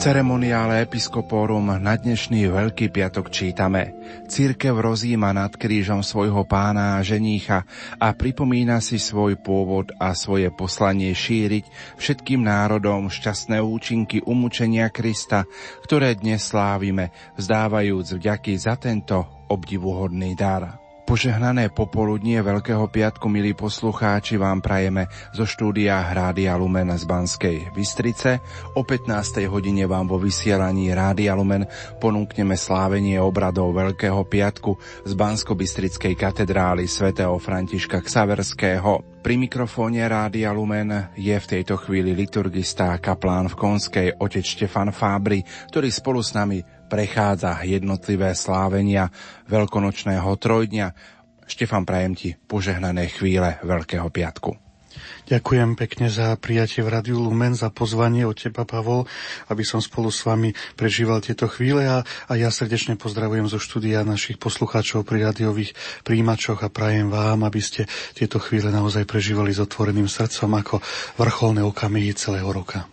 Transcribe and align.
ceremoniále 0.00 0.80
episkopórum 0.88 1.76
na 1.76 1.92
dnešný 1.92 2.48
Veľký 2.48 2.88
piatok 2.88 3.28
čítame. 3.28 3.92
Církev 4.32 4.72
rozíma 4.72 5.36
nad 5.36 5.52
krížom 5.52 6.00
svojho 6.00 6.48
pána 6.48 6.96
a 6.96 7.04
ženícha 7.04 7.68
a 8.00 8.08
pripomína 8.16 8.80
si 8.80 8.96
svoj 8.96 9.36
pôvod 9.36 9.92
a 10.00 10.16
svoje 10.16 10.48
poslanie 10.56 11.12
šíriť 11.12 11.68
všetkým 12.00 12.40
národom 12.48 13.12
šťastné 13.12 13.60
účinky 13.60 14.24
umúčenia 14.24 14.88
Krista, 14.88 15.44
ktoré 15.84 16.16
dnes 16.16 16.48
slávime, 16.48 17.12
vzdávajúc 17.36 18.16
vďaky 18.16 18.56
za 18.56 18.80
tento 18.80 19.20
obdivuhodný 19.52 20.32
dar. 20.32 20.79
Požehnané 21.10 21.74
popoludnie 21.74 22.38
Veľkého 22.38 22.86
piatku, 22.86 23.26
milí 23.26 23.50
poslucháči, 23.50 24.38
vám 24.38 24.62
prajeme 24.62 25.10
zo 25.34 25.42
štúdia 25.42 26.06
Rádia 26.06 26.54
Lumen 26.54 26.86
z 26.94 27.02
Banskej 27.02 27.74
Bystrice. 27.74 28.38
O 28.78 28.86
15. 28.86 29.42
hodine 29.50 29.90
vám 29.90 30.06
vo 30.06 30.22
vysielaní 30.22 30.94
Rádia 30.94 31.34
Lumen 31.34 31.66
ponúkneme 31.98 32.54
slávenie 32.54 33.18
obradov 33.18 33.74
Veľkého 33.74 34.22
piatku 34.22 34.78
z 35.02 35.12
Bansko-Bystrickej 35.18 36.14
katedrály 36.14 36.86
svätého 36.86 37.34
Františka 37.42 38.06
Ksaverského. 38.06 39.02
Pri 39.18 39.34
mikrofóne 39.34 40.06
Rádia 40.06 40.54
Lumen 40.54 41.10
je 41.18 41.34
v 41.34 41.50
tejto 41.58 41.74
chvíli 41.74 42.14
liturgista 42.14 42.94
kaplán 43.02 43.50
v 43.50 43.58
Konskej 43.58 44.08
otec 44.14 44.46
Štefan 44.46 44.94
Fábry, 44.94 45.42
ktorý 45.74 45.90
spolu 45.90 46.22
s 46.22 46.38
nami 46.38 46.79
prechádza 46.90 47.62
jednotlivé 47.62 48.34
slávenia 48.34 49.14
veľkonočného 49.46 50.26
trojdňa. 50.34 50.86
Štefan, 51.46 51.86
prajem 51.86 52.14
ti 52.18 52.28
požehnané 52.34 53.06
chvíle 53.14 53.62
Veľkého 53.62 54.10
piatku. 54.10 54.70
Ďakujem 55.30 55.78
pekne 55.78 56.10
za 56.10 56.34
prijatie 56.34 56.82
v 56.82 56.90
Radiu 56.90 57.22
Lumen, 57.22 57.54
za 57.54 57.70
pozvanie 57.70 58.26
od 58.26 58.34
teba, 58.34 58.66
Pavol, 58.66 59.06
aby 59.46 59.62
som 59.62 59.78
spolu 59.78 60.10
s 60.10 60.26
vami 60.26 60.50
prežíval 60.74 61.22
tieto 61.22 61.46
chvíle 61.46 61.86
a, 61.86 62.02
a 62.02 62.32
ja 62.34 62.50
srdečne 62.50 62.98
pozdravujem 62.98 63.46
zo 63.46 63.62
štúdia 63.62 64.02
našich 64.02 64.42
poslucháčov 64.42 65.06
pri 65.06 65.30
radiových 65.30 65.78
príjimačoch 66.02 66.66
a 66.66 66.72
prajem 66.72 67.14
vám, 67.14 67.46
aby 67.46 67.62
ste 67.62 67.86
tieto 68.18 68.42
chvíle 68.42 68.74
naozaj 68.74 69.06
prežívali 69.06 69.54
s 69.54 69.62
otvoreným 69.62 70.10
srdcom 70.10 70.50
ako 70.50 70.82
vrcholné 71.14 71.62
okamihy 71.62 72.10
celého 72.18 72.50
roka. 72.50 72.90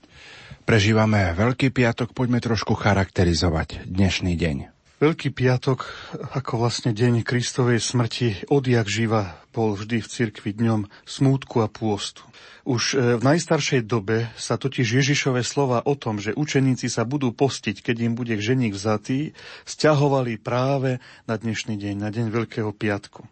Prežívame 0.68 1.32
Veľký 1.32 1.72
piatok, 1.72 2.12
poďme 2.12 2.44
trošku 2.44 2.76
charakterizovať 2.76 3.88
dnešný 3.88 4.36
deň. 4.36 4.68
Veľký 5.00 5.32
piatok, 5.32 5.88
ako 6.36 6.60
vlastne 6.60 6.92
deň 6.92 7.24
Kristovej 7.24 7.80
smrti, 7.80 8.44
odjak 8.52 8.92
živa 8.92 9.40
bol 9.56 9.80
vždy 9.80 10.04
v 10.04 10.12
cirkvi 10.12 10.52
dňom 10.52 10.92
smútku 11.08 11.64
a 11.64 11.72
pôstu. 11.72 12.28
Už 12.68 13.00
e, 13.00 13.16
v 13.16 13.24
najstaršej 13.24 13.88
dobe 13.88 14.28
sa 14.36 14.60
totiž 14.60 15.00
Ježišové 15.00 15.40
slova 15.48 15.80
o 15.88 15.96
tom, 15.96 16.20
že 16.20 16.36
učeníci 16.36 16.92
sa 16.92 17.08
budú 17.08 17.32
postiť, 17.32 17.80
keď 17.80 17.96
im 18.04 18.14
bude 18.20 18.36
ženík 18.36 18.76
vzatý, 18.76 19.32
stiahovali 19.64 20.36
práve 20.36 21.00
na 21.32 21.40
dnešný 21.40 21.80
deň, 21.80 21.96
na 21.96 22.12
deň 22.12 22.28
Veľkého 22.28 22.76
piatku. 22.76 23.24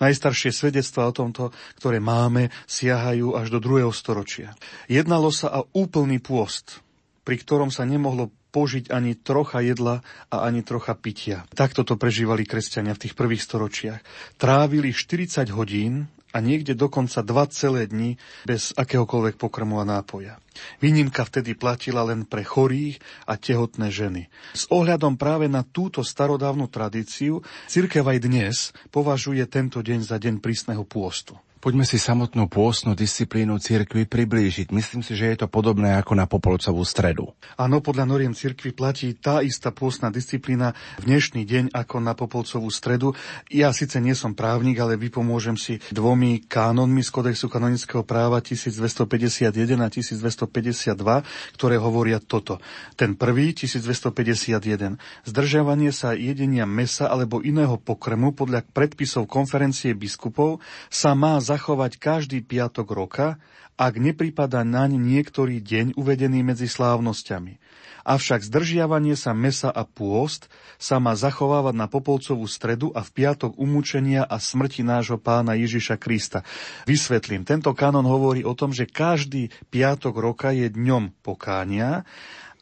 Najstaršie 0.00 0.50
svedectvá 0.50 1.12
o 1.12 1.16
tomto, 1.16 1.52
ktoré 1.76 2.00
máme, 2.00 2.48
siahajú 2.64 3.36
až 3.36 3.52
do 3.52 3.58
druhého 3.60 3.92
storočia. 3.92 4.56
Jednalo 4.88 5.28
sa 5.28 5.52
o 5.60 5.68
úplný 5.76 6.18
pôst, 6.18 6.80
pri 7.22 7.36
ktorom 7.36 7.68
sa 7.68 7.84
nemohlo 7.84 8.32
požiť 8.50 8.90
ani 8.90 9.14
trocha 9.14 9.62
jedla 9.62 10.02
a 10.26 10.36
ani 10.42 10.66
trocha 10.66 10.98
pitia. 10.98 11.46
Takto 11.54 11.86
to 11.86 11.94
prežívali 11.94 12.42
kresťania 12.42 12.98
v 12.98 13.02
tých 13.06 13.14
prvých 13.14 13.46
storočiach. 13.46 14.00
Trávili 14.36 14.90
40 14.90 15.46
hodín 15.54 16.10
a 16.30 16.38
niekde 16.38 16.78
dokonca 16.78 17.20
dva 17.26 17.44
celé 17.50 17.90
dni 17.90 18.14
bez 18.46 18.70
akéhokoľvek 18.78 19.36
pokrmu 19.36 19.82
a 19.82 19.84
nápoja. 19.84 20.38
Výnimka 20.78 21.26
vtedy 21.26 21.58
platila 21.58 22.06
len 22.06 22.26
pre 22.26 22.46
chorých 22.46 23.02
a 23.26 23.34
tehotné 23.34 23.90
ženy. 23.90 24.30
S 24.54 24.70
ohľadom 24.70 25.18
práve 25.18 25.50
na 25.50 25.66
túto 25.66 26.06
starodávnu 26.06 26.70
tradíciu, 26.70 27.42
cirkev 27.66 28.06
aj 28.06 28.18
dnes 28.22 28.56
považuje 28.94 29.42
tento 29.50 29.82
deň 29.82 30.00
za 30.06 30.16
deň 30.22 30.38
prísneho 30.38 30.86
pôstu. 30.86 31.38
Poďme 31.60 31.84
si 31.84 32.00
samotnú 32.00 32.48
pôstnu 32.48 32.96
disciplínu 32.96 33.60
cirkvy 33.60 34.08
priblížiť. 34.08 34.72
Myslím 34.72 35.04
si, 35.04 35.12
že 35.12 35.28
je 35.28 35.44
to 35.44 35.52
podobné 35.52 35.92
ako 35.92 36.16
na 36.16 36.24
Popolcovú 36.24 36.80
stredu. 36.88 37.36
Áno, 37.60 37.84
podľa 37.84 38.08
noriem 38.08 38.32
cirkvy 38.32 38.72
platí 38.72 39.12
tá 39.12 39.44
istá 39.44 39.68
pôstna 39.68 40.08
disciplína 40.08 40.72
v 41.04 41.12
dnešný 41.12 41.44
deň 41.44 41.76
ako 41.76 42.00
na 42.00 42.16
Popolcovú 42.16 42.72
stredu. 42.72 43.12
Ja 43.52 43.76
síce 43.76 44.00
nie 44.00 44.16
som 44.16 44.32
právnik, 44.32 44.80
ale 44.80 44.96
vypomôžem 44.96 45.60
si 45.60 45.84
dvomi 45.92 46.48
kánonmi 46.48 47.04
z 47.04 47.12
Kodexu 47.12 47.52
kanonického 47.52 48.08
práva 48.08 48.40
1251 48.40 49.52
a 49.84 49.88
1252, 49.92 51.60
ktoré 51.60 51.76
hovoria 51.76 52.24
toto. 52.24 52.56
Ten 52.96 53.20
prvý, 53.20 53.52
1251, 53.52 54.96
zdržiavanie 55.28 55.92
sa 55.92 56.16
jedenia 56.16 56.64
mesa 56.64 57.12
alebo 57.12 57.44
iného 57.44 57.76
pokrmu 57.76 58.32
podľa 58.32 58.64
predpisov 58.64 59.28
konferencie 59.28 59.92
biskupov 59.92 60.64
sa 60.88 61.12
má 61.12 61.36
zachovať 61.50 61.98
každý 61.98 62.38
piatok 62.46 62.86
roka, 62.94 63.42
ak 63.74 63.98
nepripada 63.98 64.62
naň 64.62 65.00
niektorý 65.00 65.58
deň 65.58 65.98
uvedený 65.98 66.46
medzi 66.46 66.70
slávnosťami. 66.70 67.58
Avšak 68.00 68.44
zdržiavanie 68.44 69.12
sa 69.12 69.36
mesa 69.36 69.68
a 69.68 69.84
pôst 69.84 70.48
sa 70.80 70.96
má 70.96 71.12
zachovávať 71.12 71.74
na 71.76 71.86
Popolcovú 71.88 72.48
stredu 72.48 72.92
a 72.96 73.04
v 73.04 73.10
piatok 73.12 73.60
umúčenia 73.60 74.24
a 74.24 74.40
smrti 74.40 74.80
nášho 74.80 75.20
pána 75.20 75.52
Ježiša 75.52 76.00
Krista. 76.00 76.40
Vysvetlím, 76.88 77.44
tento 77.44 77.72
kanon 77.76 78.08
hovorí 78.08 78.40
o 78.40 78.56
tom, 78.56 78.72
že 78.72 78.88
každý 78.88 79.52
piatok 79.68 80.16
roka 80.16 80.48
je 80.52 80.72
dňom 80.72 81.20
pokánia 81.20 82.08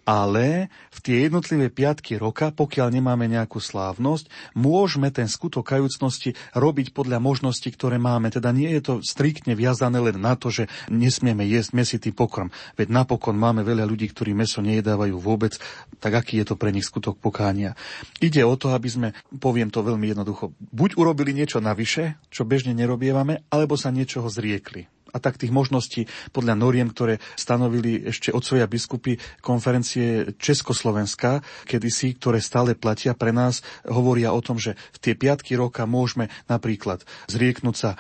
ale 0.09 0.73
v 0.89 0.99
tie 1.05 1.17
jednotlivé 1.29 1.69
piatky 1.69 2.17
roka, 2.17 2.49
pokiaľ 2.49 2.97
nemáme 2.97 3.29
nejakú 3.29 3.61
slávnosť, 3.61 4.57
môžeme 4.57 5.13
ten 5.13 5.29
skutok 5.29 5.77
kajúcnosti 5.77 6.33
robiť 6.57 6.97
podľa 6.97 7.21
možností, 7.21 7.69
ktoré 7.77 8.01
máme. 8.01 8.33
Teda 8.33 8.49
nie 8.49 8.73
je 8.73 8.81
to 8.81 8.95
striktne 9.05 9.53
viazané 9.53 10.01
len 10.01 10.17
na 10.17 10.33
to, 10.33 10.49
že 10.49 10.65
nesmieme 10.89 11.45
jesť 11.45 11.77
mesitý 11.77 12.11
pokrm. 12.17 12.49
Veď 12.81 12.89
napokon 12.89 13.37
máme 13.37 13.61
veľa 13.61 13.85
ľudí, 13.85 14.09
ktorí 14.09 14.33
meso 14.33 14.65
nejedávajú 14.65 15.21
vôbec, 15.21 15.61
tak 16.01 16.17
aký 16.17 16.41
je 16.41 16.49
to 16.49 16.57
pre 16.57 16.73
nich 16.73 16.89
skutok 16.89 17.21
pokánia. 17.21 17.77
Ide 18.25 18.41
o 18.49 18.57
to, 18.57 18.73
aby 18.73 18.89
sme, 18.89 19.09
poviem 19.37 19.69
to 19.69 19.85
veľmi 19.85 20.09
jednoducho, 20.09 20.57
buď 20.73 20.97
urobili 20.97 21.37
niečo 21.37 21.61
navyše, 21.61 22.17
čo 22.33 22.49
bežne 22.49 22.73
nerobievame, 22.73 23.45
alebo 23.53 23.77
sa 23.77 23.93
niečoho 23.93 24.33
zriekli 24.33 24.89
a 25.13 25.19
tak 25.19 25.41
tých 25.41 25.55
možností 25.55 26.05
podľa 26.31 26.55
noriem, 26.59 26.89
ktoré 26.93 27.21
stanovili 27.35 28.09
ešte 28.09 28.35
otcovia 28.35 28.69
biskupy 28.69 29.17
konferencie 29.41 30.37
Československa, 30.37 31.41
kedysi, 31.65 32.17
ktoré 32.19 32.43
stále 32.45 32.77
platia 32.77 33.17
pre 33.17 33.33
nás, 33.33 33.65
hovoria 33.89 34.35
o 34.35 34.41
tom, 34.45 34.61
že 34.61 34.77
v 34.95 34.99
tie 35.01 35.15
piatky 35.17 35.57
roka 35.57 35.89
môžeme 35.89 36.29
napríklad 36.47 37.03
zrieknúť 37.31 37.77
sa 37.77 37.91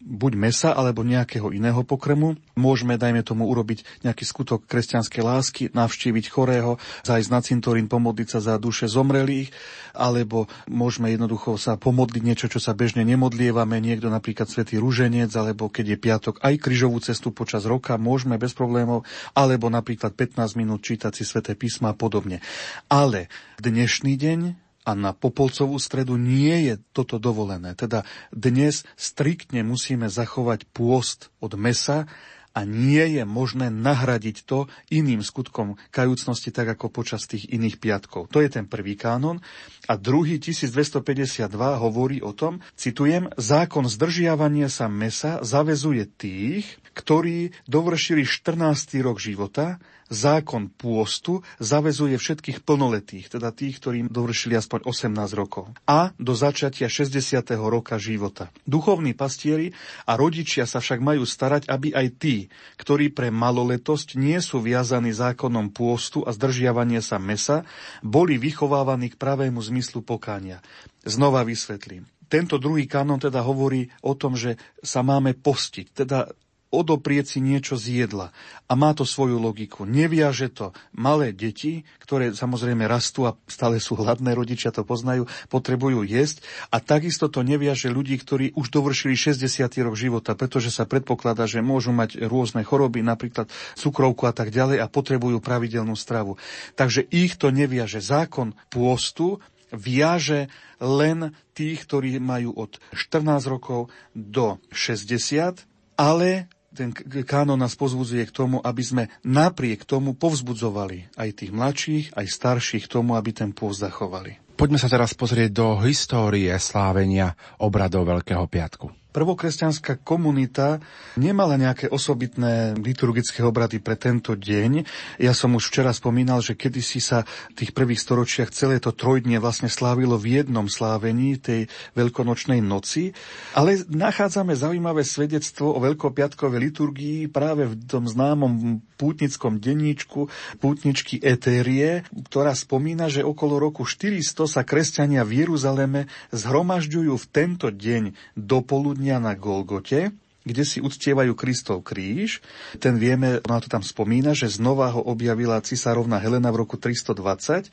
buď 0.00 0.32
mesa 0.34 0.70
alebo 0.72 1.04
nejakého 1.04 1.52
iného 1.52 1.84
pokrmu. 1.84 2.40
Môžeme, 2.56 2.96
dajme 2.96 3.20
tomu, 3.20 3.44
urobiť 3.46 3.84
nejaký 4.02 4.24
skutok 4.24 4.64
kresťanskej 4.64 5.22
lásky, 5.22 5.62
navštíviť 5.76 6.24
chorého, 6.32 6.80
zajsť 7.04 7.28
na 7.28 7.40
cintorín, 7.44 7.86
pomodliť 7.86 8.28
sa 8.32 8.40
za 8.40 8.54
duše 8.56 8.88
zomrelých, 8.88 9.52
alebo 9.92 10.48
môžeme 10.66 11.12
jednoducho 11.12 11.60
sa 11.60 11.76
pomodliť 11.76 12.22
niečo, 12.24 12.46
čo 12.48 12.58
sa 12.58 12.72
bežne 12.72 13.04
nemodlievame, 13.04 13.76
niekto 13.78 14.08
napríklad 14.08 14.48
svätý 14.48 14.80
rúženec, 14.80 15.28
alebo 15.36 15.68
keď 15.68 15.94
je 15.94 15.98
piatok 16.00 16.34
aj 16.40 16.54
kryžovú 16.56 16.98
cestu 17.04 17.28
počas 17.30 17.68
roka, 17.68 18.00
môžeme 18.00 18.40
bez 18.40 18.56
problémov, 18.56 19.04
alebo 19.36 19.68
napríklad 19.68 20.16
15 20.16 20.56
minút 20.56 20.80
čítať 20.80 21.12
si 21.12 21.28
sväté 21.28 21.52
písma 21.52 21.92
a 21.92 21.98
podobne. 21.98 22.40
Ale 22.88 23.28
dnešný 23.60 24.16
deň 24.16 24.69
a 24.84 24.96
na 24.96 25.12
Popolcovú 25.12 25.76
stredu 25.76 26.16
nie 26.16 26.72
je 26.72 26.74
toto 26.96 27.20
dovolené. 27.20 27.76
Teda 27.76 28.08
dnes 28.32 28.88
striktne 28.96 29.60
musíme 29.60 30.08
zachovať 30.08 30.64
pôst 30.72 31.28
od 31.38 31.52
mesa 31.54 32.08
a 32.50 32.66
nie 32.66 33.20
je 33.20 33.22
možné 33.22 33.70
nahradiť 33.70 34.42
to 34.42 34.66
iným 34.90 35.22
skutkom 35.22 35.78
kajúcnosti, 35.94 36.50
tak 36.50 36.74
ako 36.74 36.90
počas 36.90 37.30
tých 37.30 37.46
iných 37.46 37.78
piatkov. 37.78 38.26
To 38.34 38.42
je 38.42 38.50
ten 38.50 38.66
prvý 38.66 38.98
kánon. 38.98 39.38
A 39.86 39.94
druhý 39.94 40.42
1252 40.42 41.46
hovorí 41.78 42.18
o 42.18 42.34
tom, 42.34 42.58
citujem, 42.74 43.30
zákon 43.38 43.86
zdržiavania 43.86 44.66
sa 44.66 44.90
mesa 44.90 45.38
zavezuje 45.46 46.10
tých, 46.10 46.66
ktorí 46.98 47.54
dovršili 47.70 48.26
14. 48.26 48.98
rok 49.06 49.22
života 49.22 49.78
zákon 50.10 50.68
pôstu 50.74 51.46
zavezuje 51.62 52.18
všetkých 52.18 52.66
plnoletých, 52.66 53.30
teda 53.30 53.54
tých, 53.54 53.78
ktorí 53.78 54.10
dovršili 54.10 54.58
aspoň 54.58 54.84
18 54.84 55.38
rokov. 55.38 55.70
A 55.86 56.10
do 56.18 56.34
začatia 56.34 56.90
60. 56.90 57.40
roka 57.56 57.96
života. 57.96 58.50
Duchovní 58.66 59.14
pastieri 59.14 59.72
a 60.04 60.18
rodičia 60.18 60.66
sa 60.66 60.82
však 60.82 60.98
majú 60.98 61.22
starať, 61.22 61.70
aby 61.70 61.94
aj 61.94 62.06
tí, 62.18 62.36
ktorí 62.76 63.14
pre 63.14 63.30
maloletosť 63.30 64.18
nie 64.18 64.36
sú 64.42 64.58
viazaní 64.58 65.14
zákonom 65.14 65.70
pôstu 65.70 66.26
a 66.26 66.34
zdržiavania 66.34 67.00
sa 67.00 67.22
mesa, 67.22 67.62
boli 68.02 68.36
vychovávaní 68.36 69.14
k 69.14 69.16
pravému 69.16 69.62
zmyslu 69.62 70.02
pokánia. 70.02 70.58
Znova 71.06 71.46
vysvetlím. 71.46 72.04
Tento 72.30 72.62
druhý 72.62 72.86
kanon 72.86 73.18
teda 73.18 73.42
hovorí 73.42 73.90
o 74.06 74.14
tom, 74.14 74.38
že 74.38 74.54
sa 74.86 75.02
máme 75.02 75.34
postiť, 75.34 75.86
teda 76.06 76.30
odoprieť 76.70 77.36
si 77.36 77.38
niečo 77.42 77.74
z 77.74 78.06
jedla. 78.06 78.30
A 78.70 78.78
má 78.78 78.94
to 78.94 79.02
svoju 79.02 79.42
logiku. 79.42 79.82
Neviaže 79.82 80.50
to 80.54 80.70
malé 80.94 81.34
deti, 81.34 81.82
ktoré 81.98 82.30
samozrejme 82.30 82.86
rastú 82.86 83.26
a 83.26 83.34
stále 83.50 83.82
sú 83.82 83.98
hladné, 83.98 84.38
rodičia 84.38 84.70
to 84.70 84.86
poznajú, 84.86 85.26
potrebujú 85.50 86.06
jesť. 86.06 86.46
A 86.70 86.78
takisto 86.78 87.26
to 87.26 87.42
neviaže 87.42 87.90
ľudí, 87.90 88.14
ktorí 88.22 88.54
už 88.54 88.70
dovršili 88.70 89.18
60. 89.18 89.66
rok 89.82 89.98
života, 89.98 90.38
pretože 90.38 90.70
sa 90.70 90.86
predpokladá, 90.86 91.50
že 91.50 91.58
môžu 91.58 91.90
mať 91.90 92.22
rôzne 92.30 92.62
choroby, 92.62 93.02
napríklad 93.02 93.50
cukrovku 93.74 94.30
a 94.30 94.32
tak 94.32 94.54
ďalej 94.54 94.78
a 94.78 94.86
potrebujú 94.86 95.42
pravidelnú 95.42 95.98
stravu. 95.98 96.38
Takže 96.78 97.02
ich 97.10 97.34
to 97.34 97.50
neviaže. 97.50 97.98
Zákon 97.98 98.54
pôstu 98.70 99.42
viaže 99.74 100.50
len 100.78 101.34
tých, 101.54 101.86
ktorí 101.86 102.18
majú 102.18 102.54
od 102.54 102.78
14 102.94 103.26
rokov 103.50 103.90
do 104.14 104.58
60, 104.70 105.66
ale 105.98 106.50
ten 106.70 106.94
kánon 107.26 107.58
nás 107.58 107.74
pozbudzuje 107.74 108.22
k 108.30 108.34
tomu, 108.34 108.56
aby 108.62 108.82
sme 108.84 109.04
napriek 109.26 109.82
tomu 109.82 110.14
povzbudzovali 110.14 111.10
aj 111.18 111.28
tých 111.34 111.50
mladších, 111.50 112.06
aj 112.14 112.26
starších 112.30 112.86
k 112.86 112.92
tomu, 113.00 113.18
aby 113.18 113.34
ten 113.34 113.50
pôst 113.50 113.82
zachovali. 113.82 114.38
Poďme 114.54 114.76
sa 114.76 114.92
teraz 114.92 115.16
pozrieť 115.16 115.50
do 115.56 115.80
histórie 115.82 116.52
slávenia 116.60 117.32
obradov 117.58 118.04
Veľkého 118.06 118.44
piatku 118.44 118.99
prvokresťanská 119.10 120.02
komunita 120.06 120.78
nemala 121.18 121.58
nejaké 121.58 121.90
osobitné 121.90 122.78
liturgické 122.78 123.42
obrady 123.42 123.82
pre 123.82 123.98
tento 123.98 124.38
deň. 124.38 124.86
Ja 125.18 125.34
som 125.34 125.54
už 125.58 125.70
včera 125.70 125.90
spomínal, 125.90 126.40
že 126.40 126.54
kedysi 126.54 127.02
sa 127.02 127.26
v 127.52 127.64
tých 127.66 127.70
prvých 127.74 128.00
storočiach 128.00 128.54
celé 128.54 128.78
to 128.78 128.94
trojdnie 128.94 129.42
vlastne 129.42 129.66
slávilo 129.66 130.16
v 130.16 130.42
jednom 130.42 130.70
slávení 130.70 131.36
tej 131.38 131.66
veľkonočnej 131.98 132.62
noci, 132.62 133.12
ale 133.54 133.82
nachádzame 133.90 134.54
zaujímavé 134.54 135.02
svedectvo 135.02 135.74
o 135.74 135.82
veľkopiatkovej 135.82 136.60
liturgii 136.70 137.18
práve 137.28 137.66
v 137.66 137.74
tom 137.86 138.06
známom 138.06 138.82
pútnickom 139.00 139.56
denníčku 139.56 140.28
pútničky 140.60 141.18
Etérie, 141.24 142.04
ktorá 142.30 142.52
spomína, 142.52 143.08
že 143.08 143.24
okolo 143.24 143.56
roku 143.56 143.88
400 143.88 144.44
sa 144.44 144.62
kresťania 144.62 145.24
v 145.24 145.44
Jeruzaleme 145.44 146.00
zhromažďujú 146.36 147.14
v 147.16 147.26
tento 147.32 147.72
deň 147.72 148.36
do 148.36 148.60
poludnia 149.00 149.16
na 149.16 149.32
Golgote, 149.32 150.12
kde 150.44 150.60
si 150.60 150.84
uctievajú 150.84 151.32
Kristov 151.32 151.88
kríž. 151.88 152.44
Ten 152.76 153.00
vieme, 153.00 153.40
ona 153.48 153.64
to 153.64 153.72
tam 153.72 153.80
spomína, 153.80 154.36
že 154.36 154.52
znova 154.52 154.92
ho 154.92 155.00
objavila 155.00 155.56
cisárovna 155.64 156.20
Helena 156.20 156.52
v 156.52 156.60
roku 156.60 156.76
320 156.76 157.72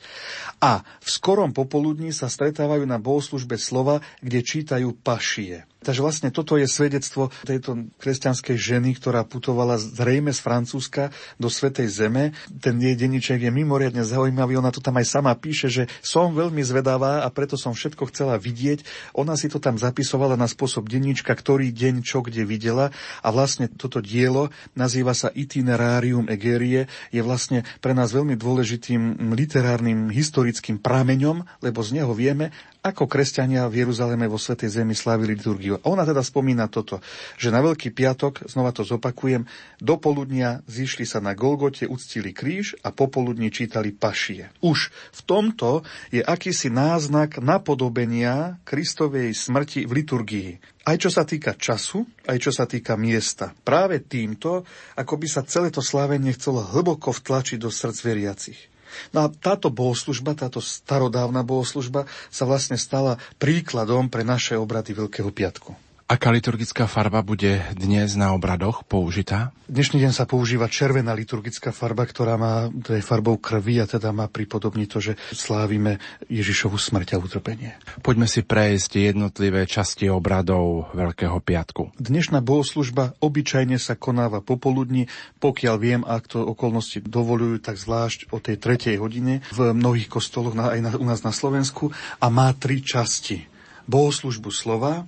a 0.56 0.80
v 0.80 1.08
skorom 1.12 1.52
popoludní 1.52 2.16
sa 2.16 2.32
stretávajú 2.32 2.88
na 2.88 2.96
bohoslužbe 2.96 3.60
slova, 3.60 4.00
kde 4.24 4.40
čítajú 4.40 4.96
pašie. 5.04 5.68
Takže 5.78 6.02
vlastne 6.02 6.34
toto 6.34 6.58
je 6.58 6.66
svedectvo 6.66 7.30
tejto 7.46 7.86
kresťanskej 8.02 8.56
ženy, 8.58 8.98
ktorá 8.98 9.22
putovala 9.22 9.78
zrejme 9.78 10.34
z 10.34 10.40
Francúzska 10.42 11.14
do 11.38 11.46
Svetej 11.46 11.86
Zeme. 11.86 12.34
Ten 12.58 12.82
jej 12.82 12.98
denníček 12.98 13.38
je 13.38 13.52
mimoriadne 13.54 14.02
zaujímavý, 14.02 14.58
ona 14.58 14.74
to 14.74 14.82
tam 14.82 14.98
aj 14.98 15.06
sama 15.06 15.30
píše, 15.38 15.70
že 15.70 15.84
som 16.02 16.34
veľmi 16.34 16.66
zvedavá 16.66 17.22
a 17.22 17.28
preto 17.30 17.54
som 17.54 17.78
všetko 17.78 18.10
chcela 18.10 18.34
vidieť. 18.42 18.82
Ona 19.14 19.38
si 19.38 19.46
to 19.46 19.62
tam 19.62 19.78
zapisovala 19.78 20.34
na 20.34 20.50
spôsob 20.50 20.90
denníčka, 20.90 21.30
ktorý 21.30 21.70
deň 21.70 22.02
čo 22.02 22.26
kde 22.26 22.42
videla 22.42 22.90
a 23.22 23.28
vlastne 23.30 23.70
toto 23.70 24.02
dielo 24.02 24.50
nazýva 24.74 25.14
sa 25.14 25.30
Itinerarium 25.30 26.26
Egerie, 26.26 26.90
je 27.14 27.22
vlastne 27.22 27.62
pre 27.78 27.94
nás 27.94 28.10
veľmi 28.10 28.34
dôležitým 28.34 29.30
literárnym 29.30 30.10
historickým 30.10 30.82
prameňom, 30.82 31.46
lebo 31.62 31.80
z 31.86 32.02
neho 32.02 32.10
vieme, 32.10 32.50
ako 32.90 33.04
kresťania 33.04 33.68
v 33.68 33.84
Jeruzaleme 33.84 34.24
vo 34.24 34.40
Svetej 34.40 34.80
Zemi 34.80 34.96
slávili 34.96 35.36
liturgiu. 35.36 35.76
A 35.80 35.92
ona 35.92 36.08
teda 36.08 36.24
spomína 36.24 36.66
toto, 36.72 37.04
že 37.36 37.52
na 37.52 37.60
Veľký 37.60 37.92
piatok, 37.92 38.48
znova 38.48 38.72
to 38.72 38.82
zopakujem, 38.82 39.44
do 39.78 39.94
poludnia 40.00 40.64
zišli 40.64 41.04
sa 41.04 41.20
na 41.20 41.36
Golgote, 41.36 41.84
uctili 41.84 42.32
kríž 42.32 42.74
a 42.80 42.90
popoludní 42.90 43.52
čítali 43.52 43.92
pašie. 43.92 44.48
Už 44.64 44.88
v 45.12 45.20
tomto 45.28 45.84
je 46.08 46.24
akýsi 46.24 46.72
náznak 46.72 47.38
napodobenia 47.38 48.56
Kristovej 48.64 49.36
smrti 49.36 49.84
v 49.84 49.92
liturgii. 50.02 50.50
Aj 50.88 50.96
čo 50.96 51.12
sa 51.12 51.28
týka 51.28 51.52
času, 51.52 52.08
aj 52.24 52.38
čo 52.40 52.48
sa 52.48 52.64
týka 52.64 52.96
miesta. 52.96 53.52
Práve 53.60 54.00
týmto, 54.00 54.64
ako 54.96 55.14
by 55.20 55.28
sa 55.28 55.44
celé 55.44 55.68
to 55.68 55.84
slávenie 55.84 56.32
chcelo 56.32 56.64
hlboko 56.64 57.12
vtlačiť 57.12 57.60
do 57.60 57.68
srdc 57.68 57.98
veriacich. 58.00 58.77
No 59.10 59.24
a 59.24 59.32
táto 59.32 59.72
bohoslužba, 59.72 60.36
táto 60.36 60.60
starodávna 60.62 61.42
bohoslužba 61.42 62.04
sa 62.28 62.44
vlastne 62.44 62.76
stala 62.76 63.16
príkladom 63.40 64.12
pre 64.12 64.22
naše 64.22 64.54
obrady 64.54 64.92
Veľkého 64.92 65.32
piatku. 65.32 65.87
Aká 66.08 66.32
liturgická 66.32 66.88
farba 66.88 67.20
bude 67.20 67.60
dnes 67.76 68.16
na 68.16 68.32
obradoch 68.32 68.80
použitá? 68.88 69.52
Dnešný 69.68 70.00
deň 70.00 70.16
sa 70.16 70.24
používa 70.24 70.64
červená 70.64 71.12
liturgická 71.12 71.68
farba, 71.68 72.08
ktorá 72.08 72.40
má, 72.40 72.72
to 72.72 72.96
je 72.96 73.04
farbou 73.04 73.36
krvi 73.36 73.76
a 73.76 73.84
teda 73.84 74.08
má 74.16 74.24
pripodobniť 74.24 74.88
to, 74.88 74.98
že 75.04 75.12
slávime 75.36 76.00
Ježišovu 76.32 76.80
smrť 76.80 77.12
a 77.12 77.20
utrpenie. 77.20 77.76
Poďme 78.00 78.24
si 78.24 78.40
prejsť 78.40 79.04
jednotlivé 79.04 79.68
časti 79.68 80.08
obradov 80.08 80.88
Veľkého 80.96 81.44
piatku. 81.44 81.92
Dnešná 82.00 82.40
bohoslužba 82.40 83.12
obyčajne 83.20 83.76
sa 83.76 83.92
konáva 83.92 84.40
popoludní, 84.40 85.12
pokiaľ 85.44 85.76
viem, 85.76 86.02
ak 86.08 86.24
to 86.24 86.40
okolnosti 86.40 87.04
dovolujú, 87.04 87.60
tak 87.60 87.76
zvlášť 87.76 88.32
o 88.32 88.40
tej 88.40 88.56
tretej 88.56 88.96
hodine 88.96 89.44
v 89.52 89.76
mnohých 89.76 90.08
kostoloch 90.08 90.56
aj 90.56 90.80
na, 90.80 90.90
u 90.96 91.04
nás 91.04 91.20
na 91.20 91.36
Slovensku 91.36 91.92
a 92.16 92.32
má 92.32 92.56
tri 92.56 92.80
časti. 92.80 93.44
Bohoslužbu 93.84 94.48
slova, 94.48 95.04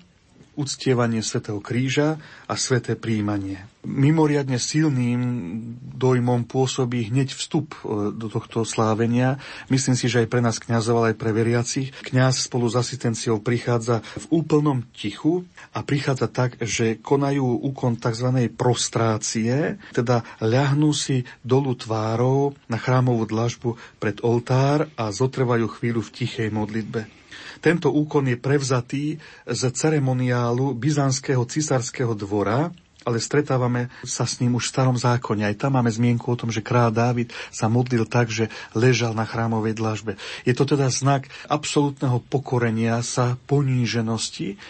uctievanie 0.58 1.22
svätého 1.22 1.62
Kríža 1.62 2.18
a 2.50 2.54
sveté 2.58 2.98
príjmanie. 2.98 3.62
Mimoriadne 3.80 4.60
silným 4.60 5.20
dojmom 5.96 6.44
pôsobí 6.44 7.08
hneď 7.08 7.32
vstup 7.32 7.72
e, 7.80 8.12
do 8.12 8.28
tohto 8.28 8.68
slávenia. 8.68 9.40
Myslím 9.72 9.96
si, 9.96 10.04
že 10.10 10.26
aj 10.26 10.28
pre 10.28 10.44
nás 10.44 10.60
kňazov, 10.60 11.00
ale 11.00 11.06
aj 11.14 11.20
pre 11.20 11.32
veriacich. 11.32 11.88
Kňaz 12.04 12.50
spolu 12.50 12.68
s 12.68 12.76
asistenciou 12.76 13.40
prichádza 13.40 14.04
v 14.20 14.44
úplnom 14.44 14.84
tichu 14.92 15.48
a 15.72 15.80
prichádza 15.80 16.28
tak, 16.28 16.60
že 16.60 17.00
konajú 17.00 17.64
úkon 17.64 17.96
tzv. 17.96 18.52
prostrácie, 18.52 19.80
teda 19.96 20.28
ľahnú 20.44 20.92
si 20.92 21.24
dolu 21.40 21.72
tvárou 21.72 22.52
na 22.68 22.76
chrámovú 22.76 23.24
dlažbu 23.24 23.80
pred 23.96 24.20
oltár 24.20 24.92
a 25.00 25.08
zotrvajú 25.08 25.66
chvíľu 25.80 26.04
v 26.04 26.12
tichej 26.12 26.48
modlitbe. 26.52 27.19
Tento 27.60 27.92
úkon 27.92 28.28
je 28.28 28.36
prevzatý 28.40 29.04
z 29.44 29.62
ceremoniálu 29.72 30.72
byzantského 30.74 31.44
cisárskeho 31.44 32.16
dvora, 32.16 32.72
ale 33.00 33.16
stretávame 33.16 33.88
sa 34.04 34.28
s 34.28 34.44
ním 34.44 34.60
už 34.60 34.68
v 34.68 34.72
starom 34.76 34.96
zákone. 34.96 35.44
Aj 35.44 35.56
tam 35.56 35.80
máme 35.80 35.88
zmienku 35.88 36.28
o 36.28 36.36
tom, 36.36 36.52
že 36.52 36.60
kráľ 36.60 36.92
Dávid 36.92 37.28
sa 37.48 37.72
modlil 37.72 38.04
tak, 38.04 38.28
že 38.28 38.52
ležal 38.76 39.16
na 39.16 39.24
chrámovej 39.24 39.76
dlažbe. 39.76 40.20
Je 40.44 40.52
to 40.52 40.68
teda 40.68 40.92
znak 40.92 41.32
absolútneho 41.48 42.20
pokorenia 42.28 43.00
sa, 43.00 43.40
poníženosti 43.48 44.60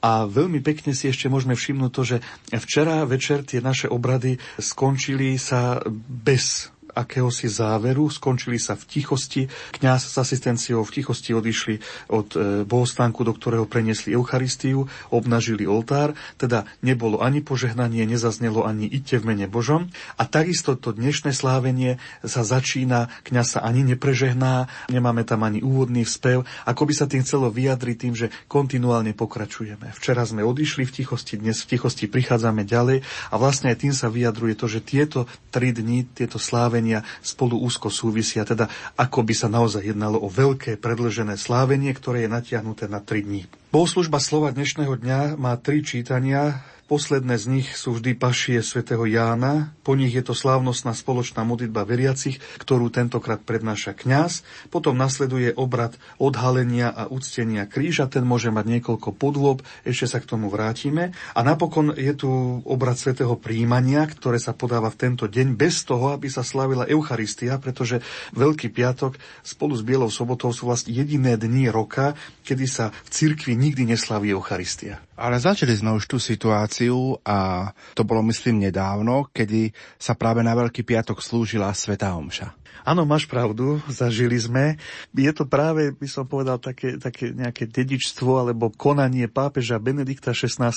a 0.00 0.24
veľmi 0.24 0.64
pekne 0.64 0.96
si 0.96 1.10
ešte 1.12 1.28
môžeme 1.28 1.52
všimnúť 1.52 1.92
to, 1.92 2.02
že 2.06 2.16
včera 2.56 3.04
večer 3.04 3.44
tie 3.44 3.60
naše 3.60 3.90
obrady 3.90 4.40
skončili 4.56 5.36
sa 5.36 5.82
bez 6.08 6.72
akéhosi 6.92 7.46
záveru, 7.46 8.10
skončili 8.10 8.58
sa 8.58 8.74
v 8.74 8.84
tichosti. 8.86 9.42
Kňaz 9.76 10.10
s 10.10 10.16
asistenciou 10.18 10.82
v 10.82 10.94
tichosti 11.00 11.34
odišli 11.36 11.80
od 12.10 12.28
e, 12.34 12.38
bohostánku, 12.66 13.22
do 13.22 13.32
ktorého 13.36 13.66
preniesli 13.68 14.14
Eucharistiu, 14.16 14.90
obnažili 15.12 15.64
oltár, 15.66 16.16
teda 16.40 16.66
nebolo 16.82 17.20
ani 17.20 17.44
požehnanie, 17.44 18.06
nezaznelo 18.08 18.66
ani 18.66 18.88
ite 18.88 19.20
v 19.20 19.34
mene 19.34 19.46
Božom. 19.46 19.92
A 20.16 20.26
takisto 20.26 20.74
to 20.74 20.90
dnešné 20.96 21.30
slávenie 21.36 22.00
sa 22.24 22.42
začína, 22.42 23.12
kňaz 23.22 23.58
sa 23.58 23.60
ani 23.62 23.84
neprežehná, 23.84 24.66
nemáme 24.88 25.22
tam 25.22 25.44
ani 25.44 25.60
úvodný 25.60 26.02
vzpev, 26.02 26.48
ako 26.66 26.82
by 26.88 26.92
sa 26.96 27.06
tým 27.06 27.22
chcelo 27.22 27.52
vyjadriť 27.52 27.96
tým, 28.00 28.14
že 28.16 28.26
kontinuálne 28.48 29.12
pokračujeme. 29.12 29.92
Včera 29.92 30.24
sme 30.24 30.40
odišli 30.42 30.88
v 30.88 30.94
tichosti, 31.04 31.36
dnes 31.36 31.60
v 31.62 31.76
tichosti 31.76 32.08
prichádzame 32.08 32.64
ďalej. 32.64 33.04
A 33.30 33.34
vlastne 33.36 33.70
aj 33.70 33.84
tým 33.84 33.94
sa 33.94 34.08
vyjadruje 34.08 34.54
to, 34.56 34.66
že 34.66 34.80
tieto 34.80 35.28
tri 35.52 35.76
dni, 35.76 36.08
tieto 36.08 36.40
slávenie 36.40 36.79
slávenia 36.80 37.04
spolu 37.20 37.60
úzko 37.60 37.92
súvisia, 37.92 38.48
teda 38.48 38.64
ako 38.96 39.20
by 39.20 39.34
sa 39.36 39.52
naozaj 39.52 39.84
jednalo 39.84 40.16
o 40.16 40.32
veľké 40.32 40.80
predlžené 40.80 41.36
slávenie, 41.36 41.92
ktoré 41.92 42.24
je 42.24 42.32
natiahnuté 42.32 42.88
na 42.88 43.04
tri 43.04 43.20
dní. 43.20 43.44
Bohoslužba 43.68 44.16
slova 44.16 44.48
dnešného 44.56 44.96
dňa 44.96 45.36
má 45.36 45.60
tri 45.60 45.84
čítania, 45.84 46.64
Posledné 46.90 47.38
z 47.38 47.46
nich 47.46 47.68
sú 47.78 47.94
vždy 47.94 48.18
pašie 48.18 48.58
svätého 48.66 49.06
Jána, 49.06 49.78
po 49.86 49.94
nich 49.94 50.10
je 50.10 50.26
to 50.26 50.34
slávnostná 50.34 50.90
spoločná 50.90 51.46
modlitba 51.46 51.86
veriacich, 51.86 52.42
ktorú 52.58 52.90
tentokrát 52.90 53.38
prednáša 53.46 53.94
kňaz, 53.94 54.42
potom 54.74 54.98
nasleduje 54.98 55.54
obrad 55.54 55.94
odhalenia 56.18 56.90
a 56.90 57.06
uctenia 57.06 57.70
kríža, 57.70 58.10
ten 58.10 58.26
môže 58.26 58.50
mať 58.50 58.66
niekoľko 58.66 59.14
podôb, 59.14 59.62
ešte 59.86 60.10
sa 60.10 60.18
k 60.18 60.34
tomu 60.34 60.50
vrátime. 60.50 61.14
A 61.38 61.46
napokon 61.46 61.94
je 61.94 62.10
tu 62.10 62.58
obrad 62.66 62.98
svätého 62.98 63.38
príjmania, 63.38 64.02
ktoré 64.10 64.42
sa 64.42 64.50
podáva 64.50 64.90
v 64.90 64.98
tento 64.98 65.30
deň 65.30 65.54
bez 65.54 65.86
toho, 65.86 66.10
aby 66.10 66.26
sa 66.26 66.42
slavila 66.42 66.90
Eucharistia, 66.90 67.62
pretože 67.62 68.02
Veľký 68.34 68.66
piatok 68.66 69.14
spolu 69.46 69.78
s 69.78 69.86
Bielou 69.86 70.10
sobotou 70.10 70.50
sú 70.50 70.66
vlastne 70.66 70.90
jediné 70.90 71.38
dni 71.38 71.70
roka, 71.70 72.18
kedy 72.42 72.66
sa 72.66 72.90
v 72.90 73.08
cirkvi 73.14 73.54
nikdy 73.54 73.94
neslaví 73.94 74.34
Eucharistia. 74.34 74.98
Ale 75.20 75.36
začali 75.36 75.76
sme 75.76 75.92
už 75.92 76.08
tú 76.08 76.16
situáciu, 76.16 76.79
demisiu 76.80 77.20
a 77.24 77.68
to 77.92 78.02
bolo 78.08 78.24
myslím 78.24 78.64
nedávno, 78.64 79.28
kedy 79.28 79.68
sa 80.00 80.16
práve 80.16 80.40
na 80.40 80.56
Veľký 80.56 80.80
piatok 80.80 81.20
slúžila 81.20 81.68
Sveta 81.76 82.16
Omša. 82.16 82.59
Áno, 82.80 83.04
máš 83.04 83.28
pravdu, 83.28 83.78
zažili 83.92 84.40
sme. 84.40 84.80
Je 85.12 85.30
to 85.36 85.44
práve, 85.44 85.92
by 85.92 86.08
som 86.08 86.24
povedal, 86.24 86.56
také, 86.56 86.96
také 86.96 87.30
nejaké 87.30 87.68
dedičstvo 87.68 88.40
alebo 88.40 88.72
konanie 88.72 89.28
pápeža 89.28 89.76
Benedikta 89.76 90.32
XVI. 90.32 90.72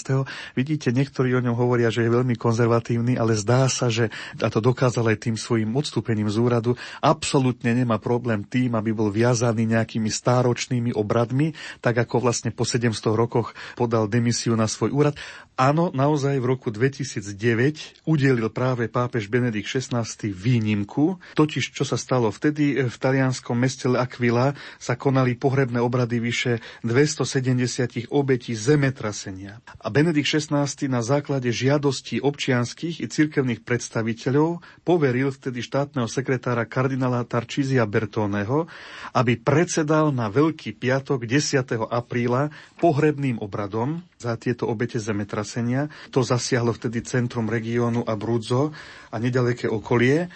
Vidíte, 0.54 0.92
niektorí 0.92 1.32
o 1.34 1.44
ňom 1.44 1.56
hovoria, 1.56 1.88
že 1.88 2.04
je 2.04 2.12
veľmi 2.12 2.36
konzervatívny, 2.36 3.16
ale 3.16 3.40
zdá 3.40 3.72
sa, 3.72 3.88
že, 3.88 4.12
a 4.40 4.48
to 4.52 4.60
dokázal 4.60 5.08
aj 5.16 5.32
tým 5.32 5.38
svojim 5.40 5.72
odstúpením 5.72 6.28
z 6.28 6.38
úradu, 6.44 6.76
absolútne 7.00 7.72
nemá 7.72 7.98
problém 8.04 8.44
tým, 8.44 8.76
aby 8.76 8.92
bol 8.92 9.08
viazaný 9.08 9.64
nejakými 9.72 10.12
stáročnými 10.12 10.92
obradmi, 10.92 11.56
tak 11.80 12.04
ako 12.04 12.20
vlastne 12.20 12.52
po 12.52 12.68
700 12.68 12.94
rokoch 13.16 13.56
podal 13.80 14.12
demisiu 14.12 14.60
na 14.60 14.68
svoj 14.68 14.92
úrad. 14.92 15.16
Áno, 15.54 15.94
naozaj 15.94 16.42
v 16.42 16.50
roku 16.50 16.74
2009 16.74 18.10
udelil 18.10 18.50
práve 18.50 18.90
pápež 18.90 19.30
Benedikt 19.30 19.70
XVI 19.70 20.02
výnimku, 20.34 21.22
totiž 21.38 21.78
čo 21.78 21.83
sa 21.84 22.00
stalo 22.00 22.32
vtedy 22.34 22.88
v 22.88 22.96
talianskom 22.96 23.56
meste 23.56 23.86
L'Aquila 23.88 24.56
sa 24.82 24.98
konali 24.98 25.36
pohrebné 25.38 25.80
obrady 25.80 26.20
vyše 26.20 26.64
270 26.82 28.10
obetí 28.10 28.58
zemetrasenia. 28.58 29.60
A 29.84 29.88
Benedikt 29.92 30.28
XVI 30.28 30.68
na 30.90 31.04
základe 31.04 31.52
žiadostí 31.52 32.24
občianských 32.24 33.04
i 33.04 33.08
cirkevných 33.08 33.62
predstaviteľov 33.62 34.64
poveril 34.88 35.30
vtedy 35.30 35.62
štátneho 35.62 36.08
sekretára 36.08 36.66
kardinála 36.66 37.28
Tarčízia 37.28 37.84
Bertóneho, 37.86 38.66
aby 39.14 39.38
predsedal 39.40 40.10
na 40.16 40.32
Veľký 40.32 40.76
piatok 40.76 41.28
10. 41.28 41.92
apríla 41.92 42.50
pohrebným 42.80 43.40
obradom 43.40 44.02
za 44.18 44.40
tieto 44.40 44.72
obete 44.72 44.98
zemetrasenia. 44.98 45.92
To 46.16 46.24
zasiahlo 46.24 46.72
vtedy 46.72 47.04
centrum 47.04 47.52
regiónu 47.52 48.08
a 48.08 48.16
Brúdzo 48.16 48.72
a 49.12 49.16
nedaleké 49.20 49.68
okolie. 49.68 50.32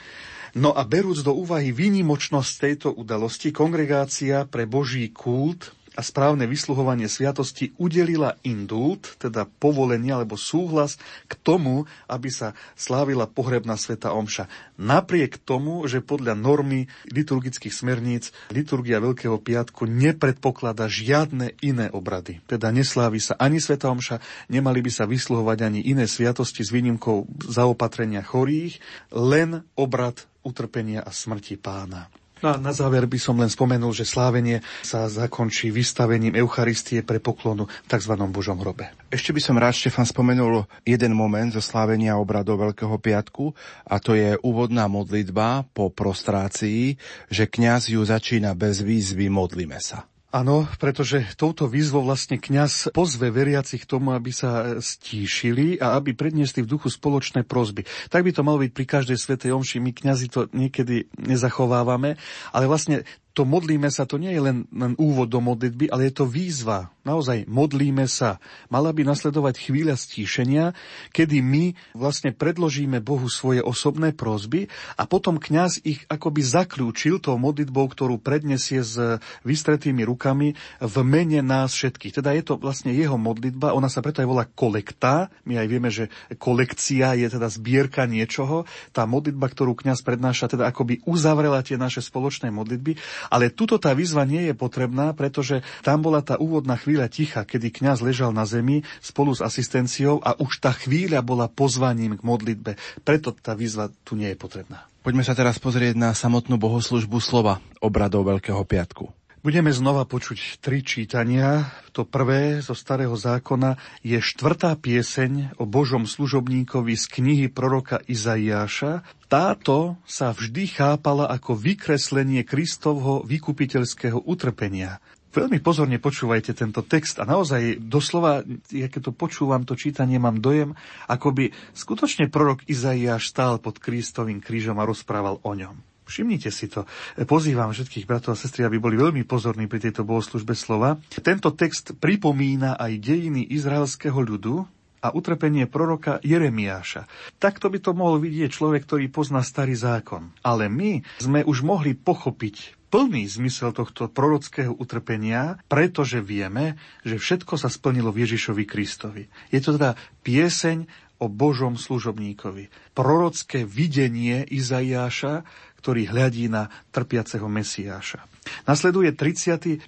No 0.58 0.74
a 0.74 0.82
berúc 0.82 1.22
do 1.22 1.38
úvahy 1.38 1.70
výnimočnosť 1.70 2.54
tejto 2.58 2.90
udalosti, 2.98 3.54
kongregácia 3.54 4.42
pre 4.50 4.66
Boží 4.66 5.06
kult 5.14 5.78
a 5.94 6.02
správne 6.02 6.50
vysluhovanie 6.50 7.06
sviatosti 7.06 7.78
udelila 7.78 8.38
indult, 8.42 9.18
teda 9.22 9.46
povolenie 9.46 10.14
alebo 10.14 10.34
súhlas 10.34 11.02
k 11.30 11.34
tomu, 11.42 11.86
aby 12.10 12.30
sa 12.34 12.58
slávila 12.74 13.30
pohrebná 13.30 13.78
sveta 13.78 14.14
omša. 14.18 14.50
Napriek 14.82 15.42
tomu, 15.42 15.86
že 15.86 16.02
podľa 16.02 16.34
normy 16.34 16.90
liturgických 17.10 17.74
smerníc 17.74 18.34
liturgia 18.50 18.98
Veľkého 18.98 19.38
piatku 19.42 19.86
nepredpokladá 19.86 20.86
žiadne 20.90 21.54
iné 21.66 21.90
obrady. 21.94 22.42
Teda 22.50 22.74
neslávi 22.74 23.22
sa 23.22 23.38
ani 23.38 23.62
sveta 23.62 23.90
omša, 23.90 24.22
nemali 24.50 24.82
by 24.82 24.90
sa 24.90 25.06
vysluhovať 25.06 25.66
ani 25.66 25.86
iné 25.86 26.10
sviatosti 26.10 26.62
s 26.62 26.74
výnimkou 26.74 27.26
zaopatrenia 27.46 28.26
chorých, 28.26 28.82
len 29.14 29.66
obrad 29.74 30.26
utrpenia 30.48 31.04
a 31.04 31.12
smrti 31.12 31.60
pána. 31.60 32.08
No 32.38 32.54
a 32.54 32.56
na 32.62 32.70
záver 32.70 33.10
by 33.10 33.18
som 33.18 33.34
len 33.42 33.50
spomenul, 33.50 33.98
že 33.98 34.06
slávenie 34.06 34.62
sa 34.86 35.10
zakončí 35.10 35.74
vystavením 35.74 36.38
Eucharistie 36.38 37.01
pre 37.01 37.18
poklonu 37.18 37.66
v 37.66 37.88
tzv. 37.89 38.13
Božom 38.30 38.62
hrobe. 38.62 38.94
Ešte 39.10 39.34
by 39.34 39.42
som 39.42 39.58
rád, 39.58 39.74
Štefan, 39.74 40.06
spomenul 40.06 40.70
jeden 40.86 41.18
moment 41.18 41.50
zo 41.50 41.63
slávenia 41.66 42.13
obradov 42.13 42.62
Veľkého 42.62 42.94
piatku 43.01 43.58
a 43.89 43.98
to 43.98 44.13
je 44.13 44.38
úvodná 44.46 44.86
modlitba 44.86 45.66
po 45.74 45.89
prostrácii, 45.89 47.01
že 47.34 47.50
kňaz 47.50 47.89
ju 47.89 48.01
začína 48.06 48.54
bez 48.54 48.86
výzvy 48.86 49.34
modlíme 49.34 49.82
sa. 49.82 50.06
Áno, 50.28 50.68
pretože 50.76 51.24
touto 51.40 51.72
výzvou 51.72 52.04
vlastne 52.04 52.36
kňaz 52.36 52.92
pozve 52.92 53.32
veriacich 53.32 53.88
k 53.88 53.90
tomu, 53.96 54.12
aby 54.12 54.36
sa 54.36 54.76
stíšili 54.76 55.80
a 55.80 55.96
aby 55.96 56.12
predniesli 56.12 56.68
v 56.68 56.72
duchu 56.76 56.92
spoločné 56.92 57.48
prozby. 57.48 57.88
Tak 58.12 58.28
by 58.28 58.36
to 58.36 58.44
malo 58.44 58.60
byť 58.60 58.72
pri 58.76 58.86
každej 58.92 59.16
svetej 59.16 59.56
omši. 59.56 59.80
My 59.80 59.96
kňazi 59.96 60.28
to 60.28 60.52
niekedy 60.52 61.08
nezachovávame, 61.16 62.20
ale 62.52 62.66
vlastne 62.68 63.08
to 63.38 63.46
modlíme 63.46 63.94
sa, 63.94 64.10
to 64.10 64.17
nie 64.17 64.34
je 64.34 64.41
len, 64.41 64.58
len 64.74 64.98
úvod 64.98 65.29
do 65.29 65.38
modlitby, 65.38 65.94
ale 65.94 66.10
je 66.10 66.17
to 66.17 66.25
výzva. 66.25 66.89
Naozaj, 67.06 67.46
modlíme 67.46 68.10
sa. 68.10 68.41
Mala 68.74 68.89
by 68.89 69.06
nasledovať 69.06 69.70
chvíľa 69.70 69.94
stíšenia, 69.94 70.74
kedy 71.13 71.46
my 71.46 71.77
vlastne 71.94 72.34
predložíme 72.34 72.98
Bohu 72.98 73.29
svoje 73.29 73.62
osobné 73.62 74.12
prosby 74.12 74.74
a 74.98 75.06
potom 75.06 75.38
kňaz 75.38 75.86
ich 75.86 76.01
akoby 76.10 76.41
zaklúčil 76.41 77.22
tou 77.22 77.38
modlitbou, 77.38 77.86
ktorú 77.88 78.17
prednesie 78.17 78.82
s 78.82 79.22
vystretými 79.46 80.01
rukami 80.01 80.58
v 80.82 80.96
mene 81.06 81.46
nás 81.46 81.77
všetkých. 81.77 82.17
Teda 82.17 82.34
je 82.34 82.41
to 82.41 82.58
vlastne 82.58 82.89
jeho 82.89 83.22
modlitba, 83.22 83.77
ona 83.77 83.88
sa 83.88 84.01
preto 84.01 84.25
aj 84.25 84.27
volá 84.27 84.50
kolekta. 84.50 85.29
My 85.46 85.62
aj 85.62 85.67
vieme, 85.70 85.94
že 85.94 86.10
kolekcia 86.41 87.13
je 87.22 87.29
teda 87.29 87.48
zbierka 87.53 88.10
niečoho. 88.10 88.65
Tá 88.91 89.06
modlitba, 89.06 89.46
ktorú 89.46 89.77
kňaz 89.77 90.01
prednáša, 90.01 90.50
teda 90.50 90.67
akoby 90.74 91.06
uzavrela 91.06 91.62
tie 91.62 91.77
naše 91.77 92.01
spoločné 92.01 92.50
modlitby 92.50 92.98
ale 93.28 93.54
tuto 93.54 93.78
tá 93.78 93.94
výzva 93.94 94.28
nie 94.28 94.52
je 94.52 94.56
potrebná, 94.56 95.14
pretože 95.14 95.64
tam 95.84 96.04
bola 96.04 96.24
tá 96.24 96.36
úvodná 96.40 96.76
chvíľa 96.76 97.08
ticha, 97.12 97.44
kedy 97.44 97.72
kňaz 97.72 98.04
ležal 98.04 98.32
na 98.36 98.48
zemi 98.48 98.84
spolu 99.00 99.36
s 99.36 99.44
asistenciou 99.44 100.20
a 100.24 100.36
už 100.40 100.60
tá 100.64 100.72
chvíľa 100.74 101.24
bola 101.24 101.52
pozvaním 101.52 102.18
k 102.20 102.26
modlitbe. 102.26 102.72
Preto 103.04 103.36
tá 103.36 103.54
výzva 103.54 103.92
tu 104.04 104.18
nie 104.20 104.32
je 104.34 104.38
potrebná. 104.40 104.88
Poďme 105.08 105.24
sa 105.24 105.38
teraz 105.38 105.56
pozrieť 105.56 105.96
na 105.96 106.12
samotnú 106.12 106.60
bohoslužbu 106.60 107.24
slova 107.24 107.64
obradov 107.80 108.28
Veľkého 108.28 108.60
piatku. 108.68 109.08
Budeme 109.40 109.72
znova 109.72 110.04
počuť 110.04 110.60
tri 110.60 110.84
čítania. 110.84 111.72
To 111.98 112.06
prvé 112.06 112.62
zo 112.62 112.77
Starého 112.77 113.18
zákona 113.18 113.74
je 114.06 114.22
štvrtá 114.22 114.77
pieseň 114.77 115.58
o 115.58 115.66
Božom 115.66 116.06
služobníkovi 116.06 116.94
z 116.94 117.06
knihy 117.10 117.46
proroka 117.50 118.06
Izaiáša. 118.06 119.01
Táto 119.25 119.98
sa 120.06 120.30
vždy 120.30 120.77
chápala 120.77 121.25
ako 121.25 121.58
vykreslenie 121.58 122.46
Kristovho 122.46 123.25
vykupiteľského 123.25 124.30
utrpenia. 124.30 125.01
Veľmi 125.34 125.58
pozorne 125.58 125.98
počúvajte 125.98 126.54
tento 126.54 126.86
text 126.86 127.18
a 127.18 127.25
naozaj 127.25 127.82
doslova, 127.82 128.46
ja 128.70 128.94
keď 128.94 129.10
to 129.10 129.13
počúvam, 129.18 129.66
to 129.66 129.74
čítanie, 129.74 130.22
mám 130.22 130.38
dojem, 130.38 130.77
ako 131.10 131.34
by 131.34 131.46
skutočne 131.74 132.30
prorok 132.30 132.62
Izaiáš 132.70 133.34
stál 133.34 133.58
pod 133.58 133.82
Kristovým 133.82 134.38
krížom 134.38 134.77
a 134.77 134.86
rozprával 134.86 135.42
o 135.42 135.51
ňom. 135.58 135.97
Všimnite 136.08 136.50
si 136.50 136.72
to. 136.72 136.88
Pozývam 137.28 137.76
všetkých 137.76 138.08
bratov 138.08 138.34
a 138.34 138.40
sestry, 138.40 138.64
aby 138.64 138.80
boli 138.80 138.96
veľmi 138.96 139.28
pozorní 139.28 139.68
pri 139.68 139.84
tejto 139.84 140.08
bohoslužbe 140.08 140.56
slova. 140.56 140.98
Tento 141.12 141.52
text 141.54 142.00
pripomína 142.00 142.80
aj 142.80 142.92
dejiny 143.04 143.44
izraelského 143.52 144.18
ľudu, 144.18 144.64
a 144.98 145.14
utrpenie 145.14 145.70
proroka 145.70 146.18
Jeremiáša. 146.26 147.06
Takto 147.38 147.70
by 147.70 147.80
to 147.80 147.94
mohol 147.94 148.18
vidieť 148.18 148.50
človek, 148.50 148.90
ktorý 148.90 149.06
pozná 149.14 149.46
starý 149.46 149.78
zákon. 149.78 150.34
Ale 150.42 150.68
my 150.68 151.06
sme 151.22 151.46
už 151.46 151.62
mohli 151.62 151.94
pochopiť 151.94 152.90
plný 152.90 153.28
zmysel 153.28 153.76
tohto 153.76 154.08
prorockého 154.08 154.74
utrpenia, 154.74 155.60
pretože 155.68 156.24
vieme, 156.24 156.80
že 157.04 157.20
všetko 157.20 157.60
sa 157.60 157.68
splnilo 157.68 158.10
v 158.16 158.26
Ježišovi 158.26 158.64
Kristovi. 158.64 159.24
Je 159.52 159.60
to 159.60 159.76
teda 159.76 160.00
pieseň 160.24 160.88
o 161.18 161.26
Božom 161.28 161.76
služobníkovi. 161.76 162.94
Prorocké 162.94 163.66
videnie 163.66 164.46
Izaiáša, 164.46 165.44
ktorý 165.88 166.03
hľadí 166.12 166.51
na 166.51 166.67
trpiaceho 166.91 167.48
Mesiáša. 167.48 168.27
Nasleduje 168.67 169.15
31. 169.15 169.88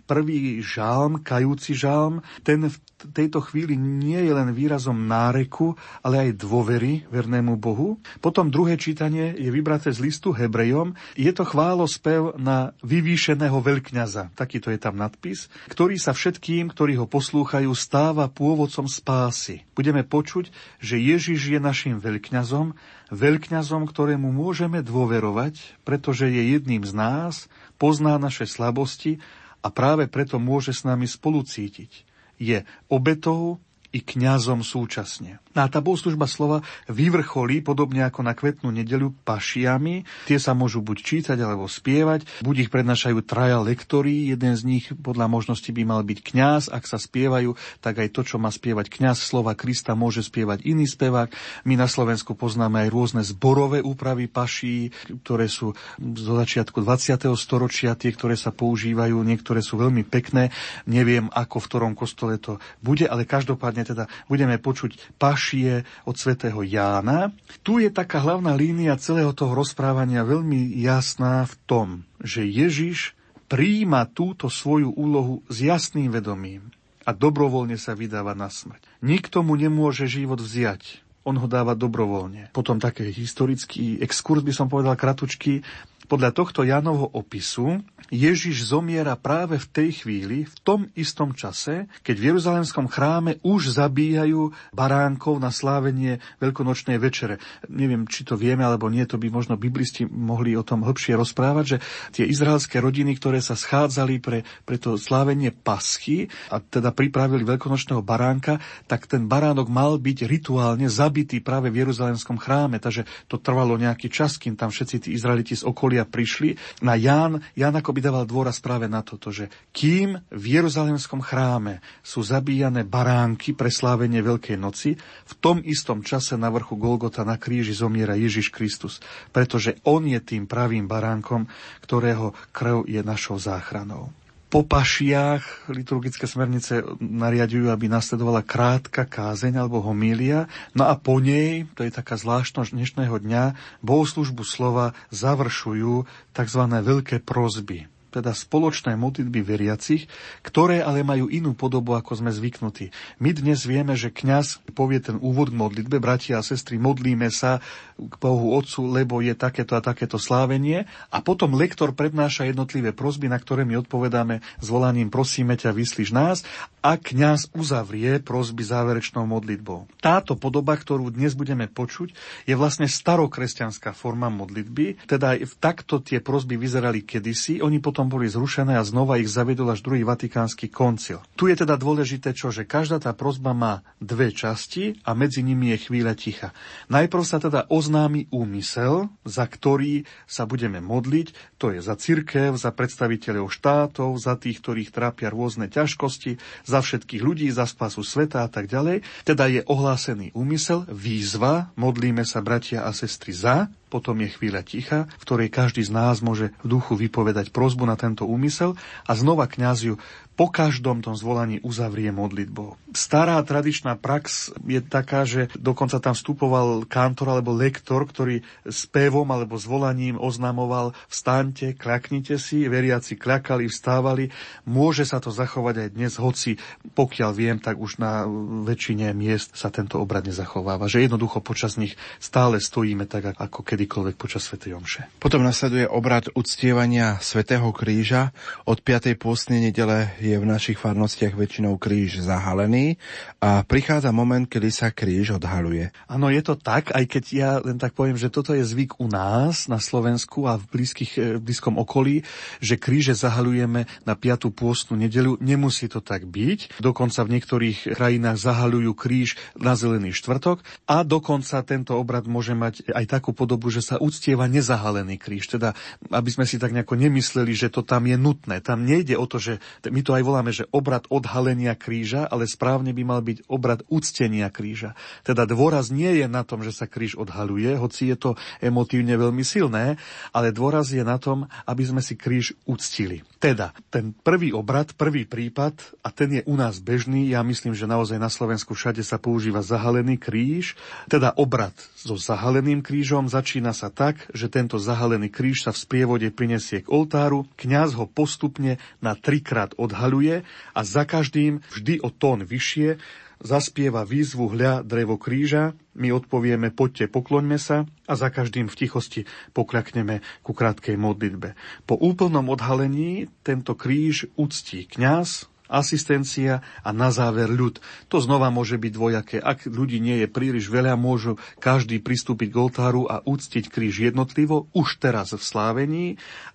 žalm, 0.63 1.19
kajúci 1.19 1.75
žalm. 1.75 2.23
Ten 2.39 2.71
v 2.71 2.75
tejto 3.07 3.39
chvíli 3.39 3.79
nie 3.79 4.19
je 4.19 4.33
len 4.35 4.51
výrazom 4.51 5.07
náreku, 5.07 5.79
ale 6.03 6.27
aj 6.27 6.43
dôvery 6.43 7.07
vernému 7.07 7.55
Bohu. 7.55 7.95
Potom 8.19 8.51
druhé 8.51 8.75
čítanie 8.75 9.31
je 9.39 9.47
vybraté 9.47 9.95
z 9.95 10.03
listu 10.03 10.35
Hebrejom. 10.35 10.99
Je 11.15 11.31
to 11.31 11.47
chválospev 11.47 12.35
na 12.35 12.75
vyvýšeného 12.83 13.55
veľkňaza, 13.55 14.35
takýto 14.35 14.67
je 14.73 14.79
tam 14.79 14.99
nadpis, 14.99 15.47
ktorý 15.71 15.95
sa 15.95 16.11
všetkým, 16.11 16.67
ktorí 16.67 16.99
ho 16.99 17.07
poslúchajú, 17.07 17.71
stáva 17.71 18.27
pôvodcom 18.27 18.89
spásy. 18.91 19.63
Budeme 19.71 20.03
počuť, 20.03 20.51
že 20.83 20.99
Ježiš 20.99 21.55
je 21.55 21.59
našim 21.61 21.95
veľkňazom, 22.03 22.75
veľkňazom, 23.15 23.87
ktorému 23.87 24.29
môžeme 24.35 24.83
dôverovať, 24.83 25.79
pretože 25.87 26.27
je 26.27 26.59
jedným 26.59 26.83
z 26.83 26.93
nás, 26.93 27.33
pozná 27.79 28.19
naše 28.19 28.43
slabosti 28.43 29.23
a 29.63 29.71
práve 29.71 30.07
preto 30.11 30.39
môže 30.39 30.75
s 30.75 30.83
nami 30.83 31.07
spolucítiť. 31.07 32.08
Je 32.39 32.63
obetou 32.88 33.60
i 33.91 34.00
kňazom 34.00 34.63
súčasne. 34.63 35.43
A 35.57 35.65
tá 35.65 35.81
bohoslužba 35.81 36.29
slova 36.29 36.61
vyvrcholí, 36.85 37.65
podobne 37.65 38.05
ako 38.05 38.21
na 38.21 38.37
kvetnú 38.37 38.69
nedeľu, 38.69 39.17
pašiami. 39.25 40.05
Tie 40.29 40.37
sa 40.37 40.53
môžu 40.53 40.85
buď 40.85 40.97
čítať 41.01 41.37
alebo 41.41 41.65
spievať. 41.65 42.45
Buď 42.45 42.69
ich 42.69 42.69
prednášajú 42.69 43.17
traja 43.25 43.57
lektorí. 43.57 44.29
Jeden 44.29 44.53
z 44.53 44.61
nich 44.61 44.85
podľa 44.93 45.25
možnosti 45.25 45.65
by 45.65 45.83
mal 45.89 46.05
byť 46.05 46.19
kňaz. 46.21 46.63
Ak 46.69 46.85
sa 46.85 47.01
spievajú, 47.01 47.57
tak 47.81 47.97
aj 47.97 48.13
to, 48.13 48.21
čo 48.21 48.37
má 48.37 48.53
spievať 48.53 48.93
kňaz 48.93 49.17
slova 49.25 49.57
Krista, 49.57 49.97
môže 49.97 50.21
spievať 50.21 50.69
iný 50.69 50.85
spevák. 50.85 51.33
My 51.65 51.73
na 51.73 51.89
Slovensku 51.89 52.37
poznáme 52.37 52.85
aj 52.85 52.93
rôzne 52.93 53.21
zborové 53.25 53.81
úpravy 53.81 54.29
paší, 54.29 54.93
ktoré 55.25 55.49
sú 55.49 55.73
zo 55.97 56.33
začiatku 56.37 56.85
20. 56.85 57.25
storočia, 57.33 57.97
tie, 57.97 58.13
ktoré 58.13 58.37
sa 58.37 58.53
používajú. 58.53 59.17
Niektoré 59.25 59.65
sú 59.65 59.81
veľmi 59.81 60.05
pekné. 60.05 60.53
Neviem, 60.85 61.25
ako 61.33 61.57
v 61.57 61.67
ktorom 61.73 61.93
kostole 61.97 62.37
to 62.37 62.61
bude, 62.85 63.09
ale 63.09 63.25
každopádne 63.25 63.81
teda 63.81 64.05
budeme 64.29 64.61
počuť 64.61 65.17
paš 65.17 65.38
popašie 65.39 65.88
od 66.03 66.19
svätého 66.19 66.60
Jána. 66.67 67.31
Tu 67.63 67.79
je 67.79 67.88
taká 67.88 68.19
hlavná 68.19 68.60
línia 68.60 69.00
celého 69.00 69.31
toho 69.31 69.55
rozprávania 69.55 70.27
veľmi 70.27 70.75
jasná 70.75 71.48
v 71.48 71.55
tom, 71.63 71.88
že 72.19 72.43
Ježiš 72.43 73.15
príjima 73.48 74.03
túto 74.03 74.51
svoju 74.51 74.91
úlohu 74.91 75.39
s 75.48 75.63
jasným 75.63 76.12
vedomím 76.12 76.75
a 77.08 77.15
dobrovoľne 77.15 77.79
sa 77.79 77.96
vydáva 77.96 78.36
na 78.36 78.51
smrť. 78.51 78.84
Nikto 79.00 79.39
mu 79.39 79.55
nemôže 79.55 80.12
život 80.12 80.43
vziať. 80.43 81.08
On 81.24 81.39
ho 81.39 81.48
dáva 81.48 81.72
dobrovoľne. 81.72 82.51
Potom 82.51 82.75
taký 82.75 83.08
historický 83.15 84.03
exkurs 84.03 84.43
by 84.43 84.51
som 84.51 84.67
povedal 84.67 85.00
kratučky. 85.00 85.63
Podľa 86.09 86.33
tohto 86.33 86.65
Janovho 86.65 87.05
opisu 87.13 87.85
Ježiš 88.09 88.73
zomiera 88.73 89.13
práve 89.13 89.61
v 89.61 89.69
tej 89.69 89.89
chvíli, 90.01 90.49
v 90.49 90.57
tom 90.65 90.89
istom 90.97 91.37
čase, 91.37 91.85
keď 92.01 92.15
v 92.17 92.27
Jeruzalemskom 92.33 92.89
chráme 92.89 93.37
už 93.45 93.77
zabíjajú 93.77 94.49
baránkov 94.73 95.37
na 95.37 95.53
slávenie 95.53 96.17
veľkonočnej 96.41 96.97
večere. 96.97 97.37
Neviem, 97.69 98.09
či 98.09 98.25
to 98.25 98.33
vieme, 98.33 98.65
alebo 98.65 98.89
nie, 98.89 99.05
to 99.05 99.21
by 99.21 99.29
možno 99.29 99.61
biblisti 99.61 100.09
mohli 100.09 100.57
o 100.57 100.65
tom 100.65 100.81
hĺbšie 100.81 101.13
rozprávať, 101.13 101.65
že 101.69 101.77
tie 102.17 102.25
izraelské 102.25 102.81
rodiny, 102.81 103.13
ktoré 103.21 103.37
sa 103.45 103.53
schádzali 103.53 104.17
pre, 104.17 104.41
pre 104.65 104.81
to 104.81 104.97
slávenie 104.97 105.53
paschy 105.53 106.33
a 106.49 106.57
teda 106.57 106.89
pripravili 106.89 107.45
veľkonočného 107.45 108.01
baránka, 108.01 108.57
tak 108.89 109.05
ten 109.05 109.29
baránok 109.29 109.69
mal 109.69 110.01
byť 110.01 110.25
rituálne 110.25 110.89
zabitý 110.89 111.45
práve 111.45 111.69
v 111.69 111.85
Jeruzalemskom 111.85 112.41
chráme, 112.41 112.81
takže 112.81 113.05
to 113.29 113.37
trvalo 113.37 113.77
nejaký 113.77 114.09
čas, 114.09 114.41
kým 114.41 114.57
tam 114.57 114.73
všetci 114.73 114.95
tí 115.05 115.09
Izraeliti 115.13 115.53
z 115.53 115.61
okolia 115.69 115.98
ľudia 115.99 116.07
prišli 116.07 116.55
na 116.79 116.95
Ján. 116.95 117.43
Ján 117.59 117.75
ako 117.75 117.91
by 117.91 117.99
dával 117.99 118.23
dôraz 118.23 118.63
práve 118.63 118.87
na 118.87 119.03
toto, 119.03 119.35
že 119.35 119.51
kým 119.75 120.15
v 120.31 120.43
Jeruzalemskom 120.55 121.19
chráme 121.19 121.83
sú 121.99 122.23
zabíjane 122.23 122.87
baránky 122.87 123.51
pre 123.51 123.67
slávenie 123.67 124.23
Veľkej 124.23 124.55
noci, 124.55 124.95
v 125.27 125.33
tom 125.43 125.59
istom 125.67 125.99
čase 125.99 126.39
na 126.39 126.47
vrchu 126.47 126.79
Golgota 126.79 127.27
na 127.27 127.35
kríži 127.35 127.75
zomiera 127.75 128.15
Ježiš 128.15 128.47
Kristus, 128.47 129.03
pretože 129.35 129.75
on 129.83 130.07
je 130.07 130.23
tým 130.23 130.47
pravým 130.47 130.87
baránkom, 130.87 131.51
ktorého 131.83 132.31
krv 132.55 132.87
je 132.87 133.03
našou 133.03 133.35
záchranou 133.35 134.15
po 134.49 134.65
pašiach 134.65 135.69
liturgické 135.69 136.25
smernice 136.25 136.81
nariadujú, 136.97 137.69
aby 137.69 137.85
nasledovala 137.85 138.41
krátka 138.41 139.05
kázeň 139.05 139.61
alebo 139.61 139.85
homília. 139.85 140.49
No 140.73 140.89
a 140.89 140.97
po 140.97 141.21
nej, 141.21 141.69
to 141.77 141.85
je 141.85 141.93
taká 141.93 142.17
zvláštnosť 142.17 142.73
dnešného 142.73 143.13
dňa, 143.13 143.43
bohoslužbu 143.85 144.41
slova 144.41 144.97
završujú 145.13 146.09
tzv. 146.33 146.61
veľké 146.65 147.21
prozby 147.21 147.85
teda 148.09 148.33
spoločné 148.33 148.97
modlitby 148.97 149.45
veriacich, 149.45 150.09
ktoré 150.41 150.81
ale 150.81 151.05
majú 151.05 151.29
inú 151.29 151.53
podobu, 151.53 151.93
ako 151.93 152.19
sme 152.19 152.31
zvyknutí. 152.33 152.89
My 153.21 153.33
dnes 153.33 153.65
vieme, 153.65 153.93
že 153.93 154.13
kňaz 154.13 154.61
povie 154.73 155.01
ten 155.01 155.17
úvod 155.21 155.53
k 155.53 155.59
modlitbe, 155.59 156.01
bratia 156.01 156.41
a 156.41 156.45
sestry, 156.45 156.81
modlíme 156.81 157.29
sa 157.29 157.61
k 157.99 158.13
Bohu 158.17 158.55
Otcu, 158.55 158.87
lebo 158.87 159.19
je 159.19 159.35
takéto 159.35 159.75
a 159.75 159.83
takéto 159.83 160.15
slávenie 160.15 160.87
a 161.11 161.19
potom 161.19 161.51
lektor 161.51 161.91
prednáša 161.91 162.47
jednotlivé 162.47 162.95
prosby, 162.95 163.27
na 163.27 163.35
ktoré 163.35 163.67
my 163.67 163.83
odpovedáme 163.83 164.39
zvolaním 164.63 165.11
prosíme 165.11 165.59
ťa, 165.59 165.75
vyslíš 165.75 166.15
nás 166.15 166.47
a 166.79 166.95
kňaz 166.95 167.51
uzavrie 167.51 168.23
prosby 168.23 168.63
záverečnou 168.63 169.27
modlitbou. 169.27 169.91
Táto 169.99 170.39
podoba, 170.39 170.79
ktorú 170.79 171.11
dnes 171.11 171.35
budeme 171.35 171.67
počuť, 171.67 172.15
je 172.47 172.55
vlastne 172.55 172.87
starokresťanská 172.87 173.91
forma 173.91 174.31
modlitby, 174.31 175.03
teda 175.03 175.35
takto 175.59 175.99
tie 175.99 176.23
prosby 176.23 176.55
vyzerali 176.55 177.03
kedysi, 177.03 177.59
oni 177.59 177.83
potom 177.83 177.98
potom 177.99 178.15
boli 178.15 178.31
zrušené 178.31 178.79
a 178.79 178.88
znova 178.88 179.19
ich 179.19 179.27
zaviedol 179.27 179.75
až 179.75 179.83
druhý 179.83 180.07
vatikánsky 180.07 180.71
koncil. 180.71 181.19
Tu 181.35 181.51
je 181.51 181.59
teda 181.59 181.75
dôležité 181.75 182.31
čo, 182.31 182.47
že 182.47 182.63
každá 182.63 182.95
tá 182.95 183.12
prozba 183.12 183.51
má 183.51 183.83
dve 183.99 184.31
časti 184.31 184.95
a 185.03 185.12
medzi 185.12 185.43
nimi 185.43 185.75
je 185.75 185.83
chvíľa 185.83 186.15
ticha. 186.15 186.55
Najprv 186.88 187.23
sa 187.27 187.43
teda 187.43 187.67
oznámi 187.67 188.31
úmysel, 188.31 189.12
za 189.27 189.43
ktorý 189.43 190.07
sa 190.31 190.47
budeme 190.47 190.79
modliť, 190.79 191.59
to 191.59 191.75
je 191.75 191.83
za 191.83 191.99
cirkev, 191.99 192.55
za 192.55 192.71
predstaviteľov 192.71 193.51
štátov, 193.51 194.15
za 194.15 194.39
tých, 194.39 194.63
ktorých 194.63 194.95
trápia 194.95 195.27
rôzne 195.27 195.67
ťažkosti, 195.67 196.39
za 196.63 196.79
všetkých 196.79 197.19
ľudí, 197.19 197.51
za 197.51 197.67
spásu 197.67 197.99
sveta 197.99 198.47
a 198.47 198.49
tak 198.49 198.71
ďalej. 198.71 199.03
Teda 199.27 199.51
je 199.51 199.59
ohlásený 199.67 200.31
úmysel, 200.39 200.88
výzva, 200.88 201.75
modlíme 201.75 202.23
sa 202.23 202.39
bratia 202.39 202.88
a 202.88 202.95
sestry 202.95 203.35
za, 203.35 203.67
potom 203.89 204.21
je 204.21 204.30
chvíľa 204.30 204.62
ticha, 204.62 205.10
v 205.17 205.23
ktorej 205.25 205.49
každý 205.49 205.82
z 205.82 205.91
nás 205.91 206.21
môže 206.21 206.54
v 206.62 206.78
duchu 206.78 206.93
vypovedať 206.93 207.49
prozbu 207.49 207.89
na 207.89 207.97
tento 207.97 208.23
úmysel 208.30 208.78
a 209.10 209.12
znova 209.17 209.49
kňaz 209.49 209.78
ju 209.82 209.95
po 210.39 210.47
každom 210.47 211.04
tom 211.04 211.19
zvolaní 211.19 211.60
uzavrie 211.67 212.15
modlitbou. 212.15 212.80
Stará 212.95 213.36
tradičná 213.43 213.99
prax 213.99 214.56
je 214.63 214.80
taká, 214.80 215.28
že 215.28 215.52
dokonca 215.60 215.99
tam 215.99 216.15
vstupoval 216.15 216.88
kantor 216.88 217.36
alebo 217.36 217.52
lektor, 217.52 218.08
ktorý 218.08 218.39
s 218.63 218.88
pevom 218.88 219.28
alebo 219.36 219.60
zvolaním 219.60 220.15
oznamoval 220.15 220.95
vstaňte, 221.12 221.75
kľaknite 221.75 222.39
si, 222.39 222.71
veriaci 222.71 223.19
kľakali, 223.19 223.67
vstávali. 223.67 224.32
Môže 224.63 225.04
sa 225.04 225.19
to 225.19 225.28
zachovať 225.28 225.75
aj 225.75 225.89
dnes, 225.91 226.15
hoci 226.15 226.56
pokiaľ 226.95 227.32
viem, 227.36 227.60
tak 227.60 227.75
už 227.75 227.99
na 227.99 228.23
väčšine 228.63 229.12
miest 229.12 229.60
sa 229.60 229.67
tento 229.67 229.99
obrad 229.99 230.23
nezachováva. 230.23 230.88
Že 230.88 231.12
jednoducho 231.12 231.43
počas 231.43 231.75
nich 231.75 231.99
stále 232.23 232.63
stojíme 232.63 233.04
tak, 233.12 233.36
ako 233.36 233.60
kedykoľvek 233.67 234.15
počas 234.15 234.47
Sv. 234.47 234.56
Omše. 234.71 235.19
Potom 235.19 235.43
nasleduje 235.43 235.84
obrad 235.84 236.32
uctievania 236.32 237.19
Svetého 237.19 237.67
kríža. 237.75 238.32
Od 238.63 238.80
5. 238.80 239.19
pôstnej 239.19 239.60
nedele 239.60 240.15
je 240.29 240.37
v 240.37 240.45
našich 240.45 240.77
farnostiach 240.77 241.33
väčšinou 241.33 241.81
kríž 241.81 242.21
zahalený 242.21 243.01
a 243.41 243.65
prichádza 243.65 244.13
moment, 244.13 244.45
kedy 244.45 244.69
sa 244.69 244.93
kríž 244.93 245.41
odhaluje. 245.41 245.89
Áno, 246.05 246.29
je 246.29 246.41
to 246.45 246.53
tak, 246.53 246.93
aj 246.93 247.05
keď 247.09 247.23
ja 247.33 247.51
len 247.57 247.81
tak 247.81 247.97
poviem, 247.97 248.19
že 248.19 248.29
toto 248.29 248.53
je 248.53 248.61
zvyk 248.61 249.01
u 249.01 249.09
nás 249.09 249.65
na 249.65 249.81
Slovensku 249.81 250.45
a 250.45 250.61
v, 250.61 250.63
blízkych, 250.69 251.11
v 251.17 251.39
e, 251.39 251.41
blízkom 251.41 251.81
okolí, 251.81 252.21
že 252.61 252.77
kríže 252.77 253.17
zahalujeme 253.17 253.89
na 254.05 254.13
5. 254.13 254.53
pôstnu 254.53 254.99
nedelu. 254.99 255.39
Nemusí 255.41 255.89
to 255.89 256.03
tak 256.03 256.29
byť. 256.29 256.77
Dokonca 256.77 257.25
v 257.25 257.33
niektorých 257.39 257.97
krajinách 257.97 258.37
zahalujú 258.37 258.91
kríž 258.93 259.39
na 259.57 259.73
zelený 259.73 260.13
štvrtok 260.13 260.61
a 260.85 261.01
dokonca 261.01 261.63
tento 261.65 261.97
obrad 261.97 262.29
môže 262.29 262.53
mať 262.53 262.91
aj 262.91 263.05
takú 263.09 263.33
podobu, 263.33 263.71
že 263.73 263.81
sa 263.81 263.97
uctieva 263.97 264.45
nezahalený 264.45 265.17
kríž. 265.17 265.49
Teda, 265.49 265.73
aby 266.11 266.29
sme 266.29 266.45
si 266.45 266.61
tak 266.61 266.75
nejako 266.75 266.99
nemysleli, 266.99 267.55
že 267.55 267.71
to 267.73 267.81
tam 267.81 268.05
je 268.05 268.19
nutné. 268.19 268.59
Tam 268.59 268.83
nejde 268.83 269.15
o 269.15 269.25
to, 269.25 269.39
že 269.39 269.63
my 269.87 270.01
to 270.03 270.11
aj 270.13 270.18
voláme, 270.23 270.51
že 270.51 270.69
obrad 270.69 271.05
odhalenia 271.10 271.73
kríža, 271.73 272.25
ale 272.25 272.45
správne 272.49 272.91
by 272.95 273.03
mal 273.03 273.21
byť 273.21 273.47
obrad 273.49 273.84
uctenia 273.89 274.47
kríža. 274.51 274.93
Teda 275.23 275.43
dôraz 275.49 275.89
nie 275.89 276.21
je 276.21 276.27
na 276.29 276.45
tom, 276.47 276.62
že 276.65 276.75
sa 276.75 276.86
kríž 276.88 277.17
odhaluje, 277.17 277.75
hoci 277.75 278.12
je 278.12 278.17
to 278.17 278.32
emotívne 278.60 279.15
veľmi 279.15 279.41
silné, 279.45 279.99
ale 280.36 280.55
dôraz 280.55 280.91
je 280.91 281.01
na 281.01 281.17
tom, 281.17 281.47
aby 281.65 281.84
sme 281.84 282.01
si 282.03 282.15
kríž 282.15 282.55
uctili. 282.65 283.23
Teda, 283.39 283.71
ten 283.88 284.12
prvý 284.12 284.51
obrad, 284.51 284.91
prvý 284.99 285.23
prípad, 285.23 286.03
a 286.03 286.12
ten 286.12 286.39
je 286.39 286.41
u 286.43 286.60
nás 286.60 286.84
bežný, 286.84 287.32
ja 287.32 287.39
myslím, 287.39 287.71
že 287.71 287.88
naozaj 287.88 288.19
na 288.19 288.27
Slovensku 288.27 288.75
všade 288.75 288.99
sa 288.99 289.15
používa 289.15 289.63
zahalený 289.63 290.19
kríž, 290.19 290.75
teda 291.08 291.32
obrad 291.39 291.71
so 291.95 292.19
zahaleným 292.19 292.84
krížom 292.84 293.32
začína 293.32 293.71
sa 293.71 293.88
tak, 293.88 294.27
že 294.36 294.51
tento 294.51 294.75
zahalený 294.75 295.32
kríž 295.32 295.63
sa 295.63 295.71
v 295.71 295.82
sprievode 295.82 296.27
prinesie 296.36 296.84
k 296.84 296.91
oltáru, 296.91 297.47
kňaz 297.55 297.95
ho 297.95 298.05
postupne 298.08 298.75
na 298.99 299.15
trikrát 299.15 299.71
odhaluje 299.99 300.47
a 300.71 300.79
za 300.88 301.03
každým 301.03 301.59
vždy 301.75 301.99
o 301.99 302.07
tón 302.07 302.47
vyššie 302.47 302.95
zaspieva 303.43 304.07
výzvu 304.07 304.47
hľa 304.55 304.88
drevo 304.88 305.19
kríža, 305.19 305.75
my 305.99 306.15
odpovieme 306.15 306.71
poďte, 306.71 307.12
pokloňme 307.12 307.59
sa 307.59 307.83
a 308.07 308.13
za 308.15 308.31
každým 308.31 308.71
v 308.71 308.75
tichosti 308.79 309.21
pokľakneme 309.51 310.23
ku 310.39 310.55
krátkej 310.55 310.95
modlitbe. 310.95 311.55
Po 311.83 311.99
úplnom 311.99 312.47
odhalení 312.47 313.27
tento 313.43 313.75
kríž 313.75 314.31
uctí 314.39 314.88
kňaz, 314.88 315.48
asistencia 315.69 316.65
a 316.82 316.89
na 316.89 317.13
záver 317.13 317.47
ľud. 317.47 317.77
To 318.10 318.17
znova 318.17 318.49
môže 318.49 318.75
byť 318.75 318.91
dvojaké. 318.91 319.38
Ak 319.38 319.69
ľudí 319.69 320.01
nie 320.01 320.25
je 320.25 320.27
príliš 320.27 320.67
veľa, 320.67 320.97
môžu 320.97 321.38
každý 321.62 322.01
pristúpiť 322.01 322.49
k 322.49 322.60
oltáru 322.60 323.05
a 323.05 323.21
uctiť 323.23 323.69
kríž 323.69 324.10
jednotlivo, 324.10 324.67
už 324.73 324.97
teraz 324.97 325.32
v 325.32 325.39
slávení, 325.39 326.05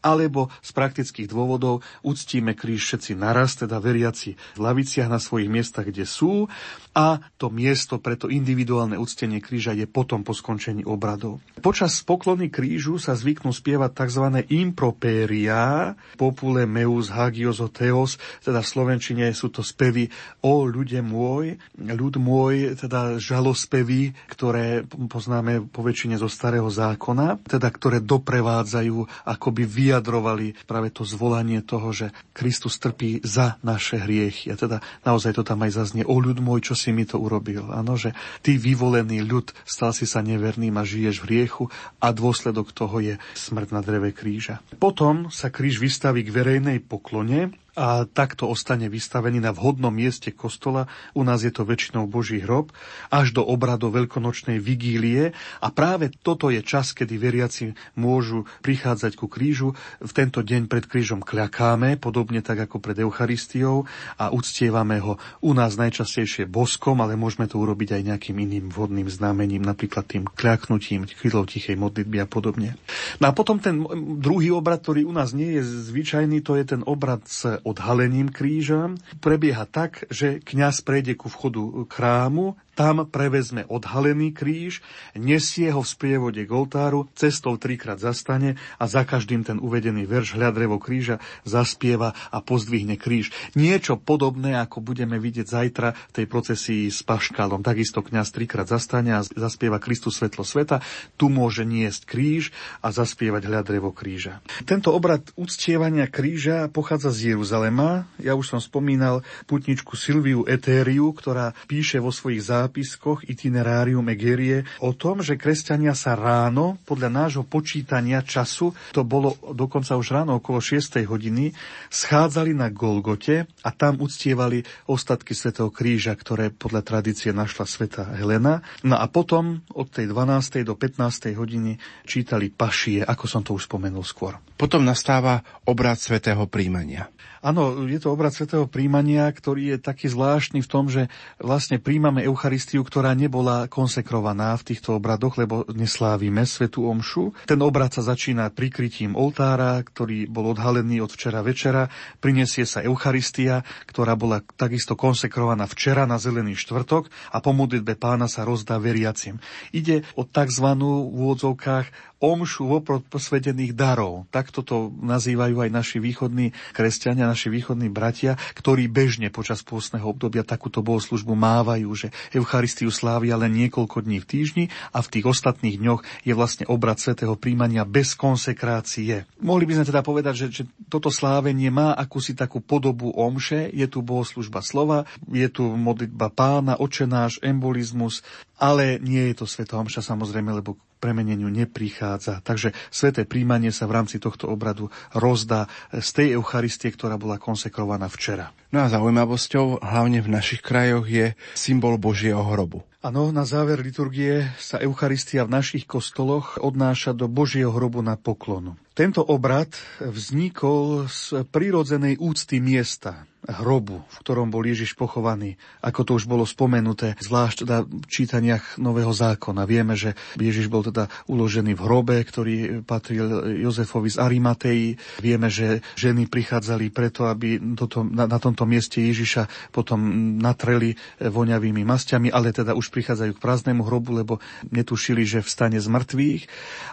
alebo 0.02 0.50
z 0.60 0.70
praktických 0.74 1.30
dôvodov 1.30 1.86
uctíme 2.02 2.52
kríž 2.58 2.84
všetci 2.84 3.14
naraz, 3.14 3.54
teda 3.54 3.78
veriaci 3.78 4.34
v 4.34 4.60
laviciach 4.60 5.06
na 5.06 5.22
svojich 5.22 5.48
miestach, 5.48 5.86
kde 5.86 6.04
sú, 6.04 6.50
a 6.98 7.22
to 7.38 7.50
miesto 7.54 8.02
pre 8.02 8.18
to 8.18 8.26
individuálne 8.26 8.98
uctenie 8.98 9.38
kríža 9.38 9.74
je 9.78 9.86
potom 9.86 10.26
po 10.26 10.34
skončení 10.34 10.82
obradov. 10.82 11.38
Počas 11.62 12.02
poklony 12.02 12.50
krížu 12.50 12.98
sa 12.98 13.14
zvyknú 13.14 13.54
spievať 13.54 13.90
tzv. 13.94 14.24
impropéria, 14.50 15.94
popule 16.18 16.66
meus 16.66 17.10
hagios 17.14 17.62
o 17.62 17.70
theos, 17.70 18.18
teda 18.42 18.58
v 18.58 19.04
Grečine 19.04 19.36
sú 19.36 19.52
to 19.52 19.60
spevy 19.60 20.08
o 20.40 20.64
ľude 20.64 21.04
môj, 21.04 21.60
ľud 21.76 22.16
môj, 22.16 22.72
teda 22.72 23.20
žalospevy, 23.20 24.16
ktoré 24.32 24.88
poznáme 24.88 25.68
po 25.68 25.84
väčšine 25.84 26.16
zo 26.16 26.32
starého 26.32 26.72
zákona, 26.72 27.44
teda 27.44 27.68
ktoré 27.68 28.00
doprevádzajú, 28.00 29.28
akoby 29.28 29.62
vyjadrovali 29.68 30.56
práve 30.64 30.88
to 30.88 31.04
zvolanie 31.04 31.60
toho, 31.60 31.92
že 31.92 32.16
Kristus 32.32 32.80
trpí 32.80 33.20
za 33.20 33.60
naše 33.60 34.00
hriechy. 34.00 34.48
A 34.48 34.56
teda 34.56 34.80
naozaj 35.04 35.36
to 35.36 35.44
tam 35.44 35.60
aj 35.60 35.76
zaznie, 35.76 36.08
o 36.08 36.16
ľud 36.16 36.40
môj, 36.40 36.72
čo 36.72 36.74
si 36.74 36.83
mi 36.90 37.06
to 37.06 37.16
urobil. 37.16 37.70
Áno, 37.70 37.94
že 37.94 38.12
ty 38.44 38.58
vyvolený 38.58 39.24
ľud, 39.24 39.54
stal 39.64 39.94
si 39.94 40.04
sa 40.04 40.20
neverným 40.20 40.74
a 40.76 40.84
žiješ 40.84 41.22
v 41.22 41.26
hriechu 41.30 41.64
a 42.02 42.10
dôsledok 42.10 42.74
toho 42.74 43.00
je 43.00 43.14
smrť 43.38 43.68
na 43.72 43.80
dreve 43.80 44.10
kríža. 44.12 44.60
Potom 44.76 45.32
sa 45.32 45.48
kríž 45.48 45.80
vystaví 45.80 46.26
k 46.26 46.34
verejnej 46.34 46.82
poklone 46.84 47.54
a 47.74 48.06
takto 48.06 48.46
ostane 48.46 48.86
vystavený 48.86 49.42
na 49.42 49.50
vhodnom 49.50 49.90
mieste 49.90 50.30
kostola, 50.30 50.86
u 51.14 51.26
nás 51.26 51.42
je 51.42 51.50
to 51.50 51.66
väčšinou 51.66 52.06
Boží 52.06 52.38
hrob, 52.38 52.70
až 53.10 53.34
do 53.34 53.42
obradu 53.42 53.90
veľkonočnej 53.90 54.62
vigílie 54.62 55.34
a 55.58 55.68
práve 55.74 56.14
toto 56.22 56.54
je 56.54 56.62
čas, 56.62 56.94
kedy 56.94 57.18
veriaci 57.18 57.74
môžu 57.98 58.46
prichádzať 58.62 59.18
ku 59.18 59.26
krížu. 59.26 59.74
V 59.98 60.12
tento 60.14 60.46
deň 60.46 60.70
pred 60.70 60.86
krížom 60.86 61.20
kľakáme, 61.26 61.98
podobne 61.98 62.40
tak 62.40 62.62
ako 62.70 62.78
pred 62.78 62.98
Eucharistiou 63.02 63.86
a 64.18 64.30
uctievame 64.30 65.02
ho 65.02 65.18
u 65.42 65.50
nás 65.50 65.74
najčastejšie 65.74 66.46
boskom, 66.46 67.02
ale 67.02 67.18
môžeme 67.18 67.50
to 67.50 67.58
urobiť 67.58 67.98
aj 67.98 68.02
nejakým 68.14 68.36
iným 68.38 68.70
vhodným 68.70 69.10
znamením, 69.10 69.66
napríklad 69.66 70.06
tým 70.06 70.24
kľaknutím, 70.30 71.10
chvíľou 71.10 71.46
tichej 71.46 71.74
modlitby 71.74 72.22
a 72.22 72.26
podobne. 72.30 72.78
No 73.18 73.30
a 73.30 73.32
potom 73.34 73.58
ten 73.58 73.82
druhý 74.22 74.54
obrad, 74.54 74.82
ktorý 74.82 75.02
u 75.06 75.14
nás 75.14 75.34
nie 75.34 75.58
je 75.58 75.62
zvyčajný, 75.90 76.38
to 76.46 76.54
je 76.54 76.64
ten 76.64 76.82
obrad 76.86 77.24
s 77.26 77.63
odhalením 77.64 78.28
kríža 78.28 78.92
prebieha 79.18 79.64
tak, 79.64 80.04
že 80.12 80.38
kňaz 80.44 80.84
prejde 80.84 81.16
ku 81.16 81.32
vchodu 81.32 81.88
chrámu, 81.88 82.54
tam 82.74 83.06
prevezme 83.06 83.64
odhalený 83.70 84.34
kríž, 84.34 84.82
nesie 85.14 85.70
ho 85.70 85.80
v 85.80 85.88
sprievode 85.88 86.42
k 86.42 86.50
oltáru, 86.50 87.06
cestou 87.14 87.54
trikrát 87.56 88.02
zastane 88.02 88.58
a 88.76 88.84
za 88.90 89.06
každým 89.06 89.46
ten 89.46 89.62
uvedený 89.62 90.04
verš 90.04 90.34
hľadrevo 90.34 90.82
kríža 90.82 91.22
zaspieva 91.46 92.12
a 92.34 92.42
pozdvihne 92.42 92.98
kríž. 92.98 93.30
Niečo 93.54 93.96
podobné, 93.96 94.58
ako 94.58 94.82
budeme 94.82 95.22
vidieť 95.22 95.46
zajtra 95.46 95.94
v 95.94 96.12
tej 96.12 96.26
procesii 96.26 96.90
s 96.90 97.06
Paškalom. 97.06 97.62
Takisto 97.62 98.02
kňaz 98.02 98.34
trikrát 98.34 98.66
zastane 98.66 99.14
a 99.14 99.22
zaspieva 99.22 99.78
Kristus 99.78 100.18
svetlo 100.18 100.42
sveta. 100.42 100.82
Tu 101.14 101.30
môže 101.30 101.62
niesť 101.62 102.04
kríž 102.10 102.50
a 102.82 102.90
zaspievať 102.90 103.46
hľadrevo 103.46 103.94
kríža. 103.94 104.42
Tento 104.66 104.90
obrad 104.90 105.30
uctievania 105.38 106.10
kríža 106.10 106.66
pochádza 106.68 107.14
z 107.14 107.34
Jeruzalema. 107.34 108.10
Ja 108.18 108.34
už 108.34 108.56
som 108.56 108.60
spomínal 108.60 109.22
putničku 109.46 109.94
Silviu 109.94 110.42
Etériu, 110.50 111.14
ktorá 111.14 111.54
píše 111.70 112.02
vo 112.02 112.10
svojich 112.10 112.42
zápisoch 112.42 112.63
zápiskoch 112.64 113.28
Itinerárium 113.28 114.08
Egerie 114.08 114.64
o 114.80 114.96
tom, 114.96 115.20
že 115.20 115.36
kresťania 115.36 115.92
sa 115.92 116.16
ráno, 116.16 116.80
podľa 116.88 117.12
nášho 117.12 117.44
počítania 117.44 118.24
času, 118.24 118.72
to 118.96 119.04
bolo 119.04 119.36
dokonca 119.52 119.92
už 120.00 120.06
ráno 120.16 120.40
okolo 120.40 120.64
6. 120.64 121.04
hodiny, 121.04 121.52
schádzali 121.92 122.56
na 122.56 122.72
Golgote 122.72 123.44
a 123.60 123.70
tam 123.76 124.00
uctievali 124.00 124.64
ostatky 124.88 125.36
Svetého 125.36 125.68
kríža, 125.68 126.16
ktoré 126.16 126.48
podľa 126.48 126.80
tradície 126.80 127.36
našla 127.36 127.68
Sveta 127.68 128.16
Helena. 128.16 128.64
No 128.80 128.96
a 128.96 129.04
potom 129.12 129.60
od 129.76 129.92
tej 129.92 130.08
12. 130.08 130.64
do 130.64 130.72
15. 130.72 131.36
hodiny 131.36 131.76
čítali 132.08 132.48
pašie, 132.48 133.04
ako 133.04 133.24
som 133.28 133.44
to 133.44 133.52
už 133.52 133.68
spomenul 133.68 134.06
skôr. 134.06 134.40
Potom 134.56 134.86
nastáva 134.86 135.44
obrad 135.68 136.00
Svetého 136.00 136.48
príjmania. 136.48 137.12
Áno, 137.44 137.84
je 137.84 138.00
to 138.00 138.08
obrad 138.08 138.32
svetého 138.32 138.64
príjmania, 138.64 139.28
ktorý 139.28 139.76
je 139.76 139.78
taký 139.84 140.08
zvláštny 140.08 140.64
v 140.64 140.70
tom, 140.70 140.88
že 140.88 141.12
vlastne 141.36 141.76
príjmame 141.76 142.24
Eucharistiu, 142.24 142.53
ktorá 142.62 143.10
nebola 143.16 143.66
konsekrovaná 143.66 144.54
v 144.60 144.74
týchto 144.74 145.00
obradoch, 145.02 145.34
lebo 145.40 145.66
neslávime 145.72 146.46
svetú 146.46 146.86
omšu. 146.86 147.34
Ten 147.48 147.58
obrad 147.64 147.90
sa 147.96 148.06
začína 148.06 148.52
prikrytím 148.54 149.18
oltára, 149.18 149.82
ktorý 149.82 150.30
bol 150.30 150.54
odhalený 150.54 151.02
od 151.02 151.10
včera 151.10 151.42
večera. 151.42 151.90
Prinesie 152.22 152.62
sa 152.68 152.84
Eucharistia, 152.84 153.66
ktorá 153.90 154.14
bola 154.14 154.44
takisto 154.54 154.94
konsekrovaná 154.94 155.66
včera 155.66 156.06
na 156.06 156.20
zelený 156.20 156.54
štvrtok 156.54 157.10
a 157.34 157.42
po 157.42 157.50
modlitbe 157.50 157.98
pána 157.98 158.30
sa 158.30 158.46
rozdá 158.46 158.78
veriacim. 158.78 159.42
Ide 159.74 160.06
o 160.14 160.22
tzv. 160.22 160.66
v 160.78 161.18
úvodzovkách 161.18 162.13
omšu 162.24 162.64
vopred 162.64 163.04
posvedených 163.12 163.76
darov. 163.76 164.24
Takto 164.32 164.64
to 164.64 164.88
nazývajú 164.96 165.68
aj 165.68 165.70
naši 165.70 165.98
východní 166.00 166.56
kresťania, 166.72 167.28
naši 167.28 167.52
východní 167.52 167.92
bratia, 167.92 168.40
ktorí 168.56 168.88
bežne 168.88 169.28
počas 169.28 169.60
pôstneho 169.60 170.08
obdobia 170.08 170.40
takúto 170.46 170.80
bohoslužbu 170.80 171.36
mávajú, 171.36 171.90
že 171.92 172.08
Eucharistiu 172.32 172.88
slávia 172.88 173.36
len 173.36 173.52
niekoľko 173.52 174.04
dní 174.04 174.24
v 174.24 174.28
týždni 174.28 174.64
a 174.94 175.04
v 175.04 175.10
tých 175.12 175.26
ostatných 175.28 175.76
dňoch 175.76 176.24
je 176.24 176.32
vlastne 176.32 176.64
obrad 176.70 176.96
svätého 176.96 177.36
príjmania 177.36 177.84
bez 177.84 178.16
konsekrácie. 178.16 179.28
Mohli 179.44 179.64
by 179.68 179.72
sme 179.76 179.90
teda 179.90 180.00
povedať, 180.00 180.34
že, 180.34 180.46
že 180.50 180.62
toto 180.88 181.12
slávenie 181.12 181.68
má 181.68 181.92
akúsi 181.92 182.32
takú 182.32 182.64
podobu 182.64 183.12
omše, 183.12 183.68
je 183.68 183.86
tu 183.90 184.00
bohoslužba 184.00 184.64
slova, 184.64 185.04
je 185.28 185.46
tu 185.52 185.66
modlitba 185.66 186.32
pána, 186.32 186.80
očenáš, 186.80 187.42
embolizmus, 187.44 188.24
ale 188.56 189.02
nie 189.02 189.32
je 189.32 189.42
to 189.42 189.46
svetá 189.50 189.76
omša 189.76 190.00
samozrejme, 190.00 190.54
lebo 190.54 190.78
premeneniu 191.04 191.52
neprichádza. 191.52 192.40
Takže 192.40 192.72
sveté 192.88 193.28
príjmanie 193.28 193.68
sa 193.68 193.84
v 193.84 194.00
rámci 194.00 194.16
tohto 194.16 194.48
obradu 194.48 194.88
rozdá 195.12 195.68
z 195.92 196.08
tej 196.16 196.40
Eucharistie, 196.40 196.88
ktorá 196.88 197.20
bola 197.20 197.36
konsekrovaná 197.36 198.08
včera. 198.08 198.56
No 198.72 198.80
a 198.80 198.88
zaujímavosťou, 198.88 199.84
hlavne 199.84 200.24
v 200.24 200.32
našich 200.32 200.64
krajoch, 200.64 201.04
je 201.04 201.36
symbol 201.52 202.00
Božieho 202.00 202.40
hrobu. 202.40 202.80
Áno, 203.04 203.28
na 203.36 203.44
záver 203.44 203.84
liturgie 203.84 204.48
sa 204.56 204.80
Eucharistia 204.80 205.44
v 205.44 205.60
našich 205.60 205.84
kostoloch 205.84 206.56
odnáša 206.56 207.12
do 207.12 207.28
Božieho 207.28 207.68
hrobu 207.68 208.00
na 208.00 208.16
poklonu. 208.16 208.80
Tento 208.94 209.26
obrad 209.26 209.74
vznikol 209.98 211.10
z 211.10 211.42
prirodzenej 211.50 212.14
úcty 212.22 212.62
miesta, 212.62 213.26
hrobu, 213.44 214.00
v 214.08 214.16
ktorom 214.24 214.48
bol 214.48 214.64
Ježiš 214.64 214.96
pochovaný. 214.96 215.60
Ako 215.84 216.06
to 216.06 216.12
už 216.16 216.24
bolo 216.24 216.48
spomenuté, 216.48 217.12
zvlášť 217.20 217.66
teda 217.66 217.84
v 217.84 218.06
čítaniach 218.08 218.80
Nového 218.80 219.12
zákona. 219.12 219.68
Vieme, 219.68 219.98
že 219.98 220.16
Ježiš 220.40 220.72
bol 220.72 220.80
teda 220.80 221.12
uložený 221.28 221.76
v 221.76 221.84
hrobe, 221.84 222.16
ktorý 222.24 222.86
patril 222.86 223.52
Jozefovi 223.60 224.14
z 224.14 224.20
Arimatei. 224.22 224.82
Vieme, 225.20 225.52
že 225.52 225.84
ženy 225.98 226.30
prichádzali 226.30 226.88
preto, 226.88 227.28
aby 227.28 227.60
toto, 227.76 228.00
na, 228.06 228.24
na 228.24 228.38
tomto 228.40 228.64
mieste 228.64 229.04
Ježiša 229.04 229.74
potom 229.74 230.00
natreli 230.40 230.96
voňavými 231.20 231.84
masťami, 231.84 232.32
ale 232.32 232.54
teda 232.54 232.72
už 232.72 232.88
prichádzajú 232.88 233.32
k 233.36 233.42
prázdnemu 233.42 233.82
hrobu, 233.84 234.16
lebo 234.16 234.34
netušili, 234.72 235.26
že 235.28 235.44
vstane 235.44 235.76
z 235.76 235.88
mŕtvych. 235.92 236.42